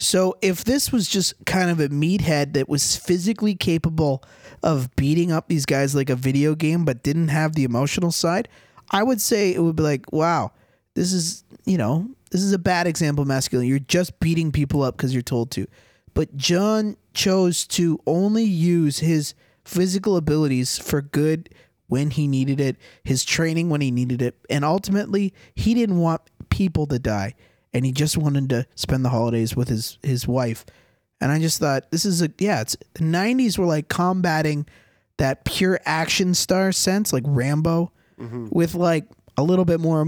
[0.00, 4.22] So if this was just kind of a meathead that was physically capable
[4.62, 8.48] of beating up these guys like a video game but didn't have the emotional side,
[8.90, 10.52] I would say it would be like, wow,
[10.94, 13.68] this is, you know, this is a bad example of masculinity.
[13.68, 15.66] You're just beating people up because you're told to.
[16.14, 19.34] But John chose to only use his
[19.64, 21.54] physical abilities for good
[21.86, 26.20] when he needed it, his training when he needed it, and ultimately he didn't want
[26.50, 27.34] people to die
[27.72, 30.64] and he just wanted to spend the holidays with his his wife.
[31.20, 34.66] And I just thought this is a yeah, it's the 90s were like combating
[35.16, 38.48] that pure action star sense like Rambo Mm-hmm.
[38.50, 39.04] with like
[39.36, 40.04] a little bit more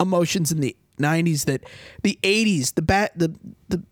[0.00, 1.62] emotions in the 90s that
[2.02, 3.34] the 80s the bat the
[3.68, 3.82] the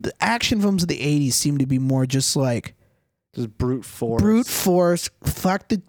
[0.00, 2.74] the action films of the 80s seem to be more just like
[3.34, 4.20] Just brute force.
[4.22, 5.80] brute force, fuck the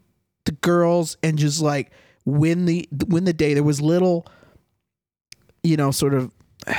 [0.45, 1.91] the girls, and just like
[2.26, 3.53] win the win the day.
[3.55, 4.26] There was little,
[5.63, 6.32] you know, sort of.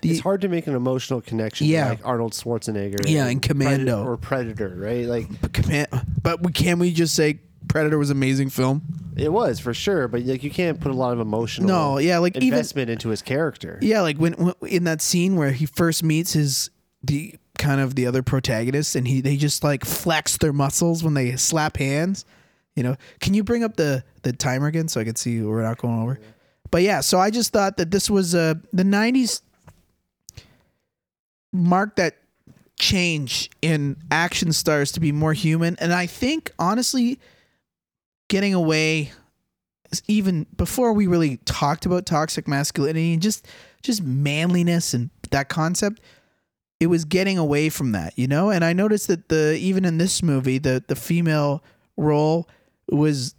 [0.00, 1.84] The, it's hard to make an emotional connection Yeah.
[1.84, 3.08] to like Arnold Schwarzenegger.
[3.08, 4.04] Yeah, and and Commando.
[4.04, 5.06] Predator- or Predator, right?
[5.06, 5.86] Like but, command,
[6.22, 8.82] but we can we just say Predator was an amazing film?
[9.16, 12.18] it was for sure, but like you can't put a lot of emotional No, yeah,
[12.18, 13.78] like even investment into his character.
[13.80, 16.70] yeah, like when, when in that scene where he first meets his
[17.02, 21.14] the kind of the other protagonists, and he they just like flex their muscles when
[21.14, 22.24] they slap hands.
[22.74, 25.62] You know, can you bring up the the timer again so I can see we're
[25.62, 26.18] not going over?
[26.72, 29.42] But yeah, so I just thought that this was uh the '90s
[31.52, 32.16] marked that
[32.78, 37.20] change in action stars to be more human, and I think honestly,
[38.28, 39.12] getting away
[40.08, 43.46] even before we really talked about toxic masculinity and just
[43.82, 46.00] just manliness and that concept
[46.80, 48.50] it was getting away from that you know?
[48.50, 51.62] And i noticed that the even in this movie the the female
[51.96, 52.48] role
[52.90, 53.34] was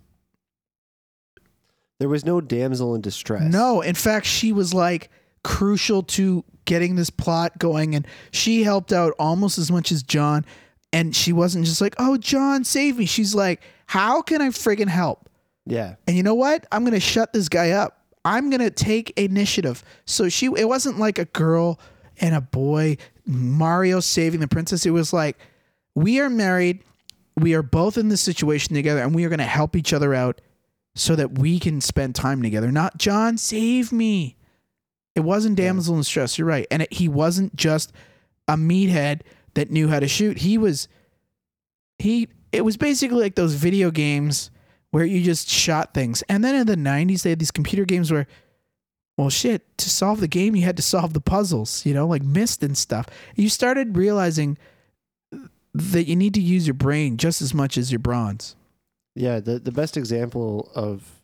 [2.00, 3.52] There was no damsel in distress.
[3.52, 3.82] no.
[3.82, 5.10] In fact she was like
[5.44, 10.46] crucial to getting this plot going and she helped out almost as much as john.
[10.94, 13.06] And she wasn't just like oh john save me.
[13.06, 15.30] She's like how can i friggin help
[15.66, 15.96] Yeah.
[16.08, 16.66] And you know what?
[16.72, 18.00] I'm gonna shut this guy up.
[18.24, 19.84] I'm gonna take initiative.
[20.06, 21.80] So she it wasn't like a girl
[22.22, 24.86] and a boy, Mario saving the princess.
[24.86, 25.38] It was like,
[25.96, 26.84] we are married,
[27.36, 30.40] we are both in this situation together, and we are gonna help each other out
[30.96, 32.72] so that we can spend time together.
[32.72, 34.38] Not John, save me.
[35.16, 36.38] It wasn't damsel in distress.
[36.38, 36.68] You're right.
[36.70, 37.92] And it, he wasn't just
[38.48, 39.22] a meathead
[39.56, 40.40] that knew how to shoot.
[40.40, 40.88] He was
[41.98, 44.50] he it was basically like those video games
[44.92, 46.24] where you just shot things.
[46.30, 48.28] And then in the 90s, they had these computer games where,
[49.18, 52.24] well, shit, to solve the game, you had to solve the puzzles, you know, like
[52.24, 53.08] Myst and stuff.
[53.36, 54.58] You started realizing
[55.74, 58.56] that you need to use your brain just as much as your bronze.
[59.16, 61.22] Yeah, the the best example of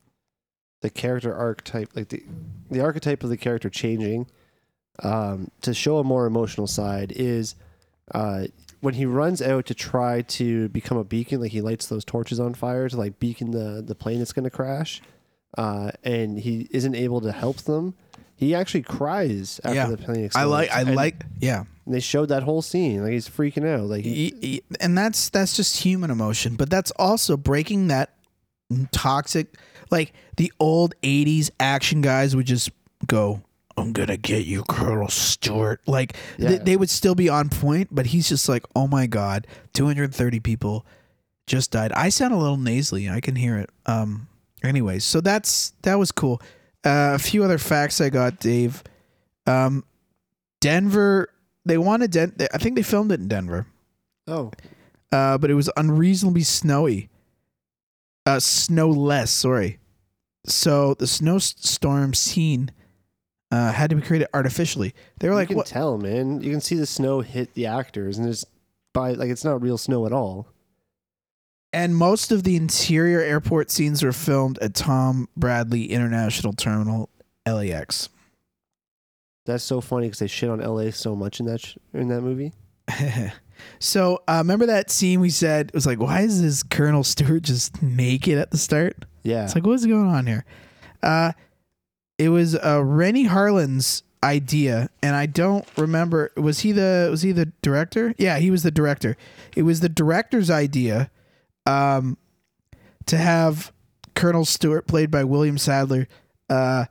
[0.81, 2.23] the character archetype, like the
[2.69, 4.27] the archetype of the character changing,
[5.03, 7.55] um, to show a more emotional side is
[8.13, 8.47] uh,
[8.81, 12.39] when he runs out to try to become a beacon, like he lights those torches
[12.39, 15.01] on fire to like beacon the the plane that's going to crash,
[15.57, 17.93] uh, and he isn't able to help them.
[18.35, 19.87] He actually cries after Yeah.
[19.87, 20.35] the plane explodes.
[20.35, 20.71] I like.
[20.71, 21.23] I And like.
[21.39, 21.63] Yeah.
[21.87, 25.77] They showed that whole scene, like he's freaking out, like he, and that's that's just
[25.83, 28.13] human emotion but that's also breaking that
[28.91, 29.57] toxic
[29.89, 32.69] like the old 80s action guys would just
[33.07, 33.41] go
[33.81, 35.81] i'm gonna get you colonel stuart.
[35.85, 39.47] Like th- they would still be on point but he's just like oh my god
[39.73, 40.85] 230 people
[41.47, 41.91] just died.
[41.93, 43.09] I sound a little nasally.
[43.09, 43.69] I can hear it.
[43.85, 44.27] Um
[44.63, 46.41] anyways so that's that was cool.
[46.83, 48.83] Uh, a few other facts i got dave.
[49.45, 49.83] Um
[50.59, 51.29] denver
[51.65, 53.65] they wanted Den- i think they filmed it in denver.
[54.27, 54.51] Oh.
[55.11, 57.09] Uh, but it was unreasonably snowy.
[58.25, 59.79] Uh, snowless, sorry.
[60.45, 62.71] So the snowstorm scene
[63.51, 64.93] uh, had to be created artificially.
[65.19, 66.41] They were like, you can "What?" tell, man.
[66.41, 68.45] You can see the snow hit the actors, and it's
[68.93, 70.47] by like it's not real snow at all.
[71.73, 77.09] And most of the interior airport scenes were filmed at Tom Bradley International Terminal,
[77.47, 78.09] LAX.
[79.45, 82.21] That's so funny because they shit on LA so much in that sh- in that
[82.21, 82.51] movie.
[83.79, 87.43] so uh, remember that scene we said it was like, why is this Colonel Stuart
[87.43, 88.97] just naked at the start?
[89.23, 90.45] Yeah, It's like, what's going on here?
[91.03, 91.31] Uh,
[92.21, 96.31] it was uh, Renny Harlin's idea, and I don't remember.
[96.37, 98.13] Was he the was he the director?
[98.19, 99.17] Yeah, he was the director.
[99.55, 101.09] It was the director's idea,
[101.65, 102.19] um,
[103.07, 103.73] to have
[104.13, 106.07] Colonel Stuart, played by William Sadler,
[106.47, 106.85] uh,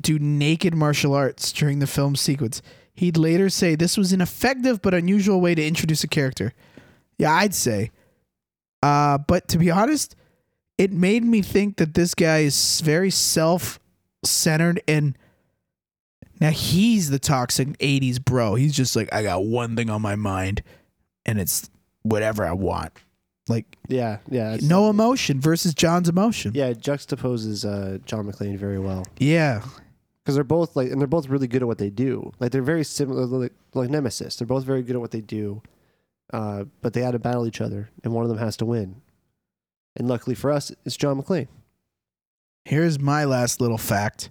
[0.00, 2.62] do naked martial arts during the film sequence.
[2.94, 6.54] He'd later say this was an effective but unusual way to introduce a character.
[7.18, 7.90] Yeah, I'd say.
[8.82, 10.16] Uh, but to be honest,
[10.78, 13.10] it made me think that this guy is very
[14.24, 15.16] self-centered and
[16.40, 18.54] now he's the toxic 80s bro.
[18.54, 20.62] He's just like I got one thing on my mind
[21.26, 21.70] and it's
[22.02, 22.92] whatever I want.
[23.48, 24.56] Like yeah, yeah.
[24.62, 26.52] no emotion versus John's emotion.
[26.54, 29.62] Yeah, it juxtaposes uh, John McClane very well Yeah.
[30.22, 32.32] because they're both like, and they're both really good at what they do.
[32.38, 34.36] Like they're very similar, like, like Nemesis.
[34.36, 35.62] They're both very good at what they do,
[36.32, 39.02] uh, but they had to battle each other, and one of them has to win.
[39.96, 41.48] And luckily for us, it's John McClane.
[42.64, 44.30] Here's my last little fact.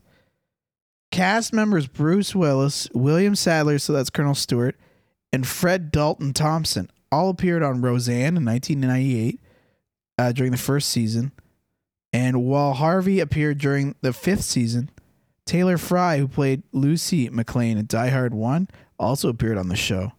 [1.11, 4.75] Cast members Bruce Willis, William Sadler, so that's Colonel Stuart,
[5.33, 9.39] and Fred Dalton Thompson all appeared on Roseanne in 1998
[10.17, 11.31] uh, during the first season.
[12.13, 14.89] And while Harvey appeared during the fifth season,
[15.45, 18.67] Taylor Fry, who played Lucy McClane in Die Hard 1,
[18.99, 20.11] also appeared on the show.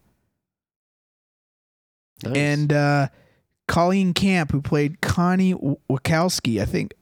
[2.25, 2.37] Nice.
[2.37, 3.09] And uh,
[3.69, 6.95] Colleen Camp, who played Connie Wachowski, I think,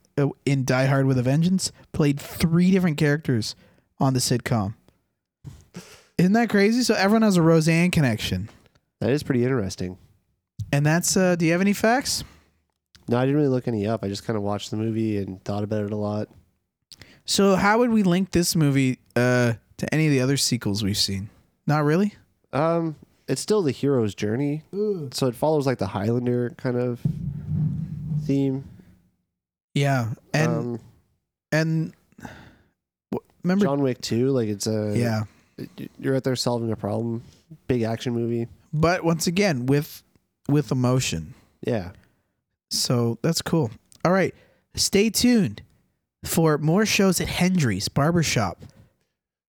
[0.45, 3.55] in Die Hard with a Vengeance, played three different characters
[3.99, 4.75] on the sitcom.
[6.16, 6.83] Isn't that crazy?
[6.83, 8.49] So everyone has a Roseanne connection.
[9.01, 9.99] that is pretty interesting.
[10.73, 12.25] And that's, uh, do you have any facts?
[13.09, 14.05] No, I didn't really look any up.
[14.05, 16.29] I just kind of watched the movie and thought about it a lot.
[17.25, 20.97] So how would we link this movie uh, to any of the other sequels we've
[20.97, 21.31] seen?
[21.66, 22.14] Not really?
[22.53, 22.97] Um,
[23.29, 24.62] it's still the hero's journey,
[25.12, 27.01] so it follows like the Highlander kind of
[28.25, 28.64] theme.
[29.79, 30.12] Yeah.
[30.35, 30.81] And, um,
[31.53, 31.93] and
[33.43, 35.24] remember, John Wick too, like it's a yeah.
[35.99, 37.22] You're out there solving a problem.
[37.66, 38.47] Big action movie.
[38.72, 40.03] But once again, with
[40.49, 41.35] with emotion.
[41.66, 41.91] Yeah,
[42.70, 43.70] So that's cool.
[44.05, 44.35] All right.
[44.74, 45.62] Stay tuned
[46.24, 48.62] for more shows at Hendry's Barbershop.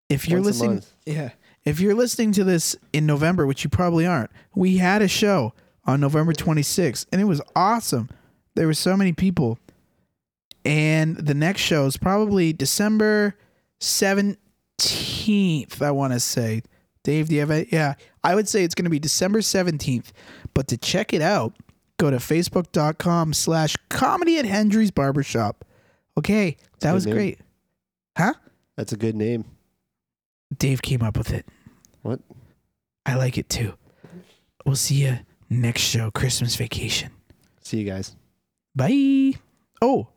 [0.09, 1.29] If you're Once listening, yeah.
[1.65, 5.53] If you're listening to this in November, which you probably aren't, we had a show
[5.85, 8.09] on November 26th and it was awesome.
[8.55, 9.59] There were so many people.
[10.65, 13.35] And the next show is probably December
[13.79, 16.61] 17th, I want to say.
[17.03, 17.69] Dave, do you have it?
[17.71, 17.95] Yeah.
[18.23, 20.11] I would say it's going to be December 17th.
[20.53, 21.55] But to check it out,
[21.97, 25.65] go to facebook.com slash comedy at Hendry's Barbershop.
[26.17, 26.57] Okay.
[26.81, 27.15] That good was name.
[27.15, 27.39] great.
[28.17, 28.33] Huh?
[28.75, 29.45] that's a good name.
[30.57, 31.45] Dave came up with it.
[32.01, 32.19] What?
[33.05, 33.73] I like it too.
[34.65, 37.11] We'll see you next show, Christmas vacation.
[37.61, 38.15] See you guys.
[38.75, 39.33] Bye.
[39.81, 40.09] Oh,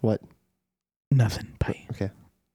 [0.00, 0.20] What?
[1.10, 1.56] nothing.
[1.58, 1.86] Bye.
[1.92, 2.10] Okay.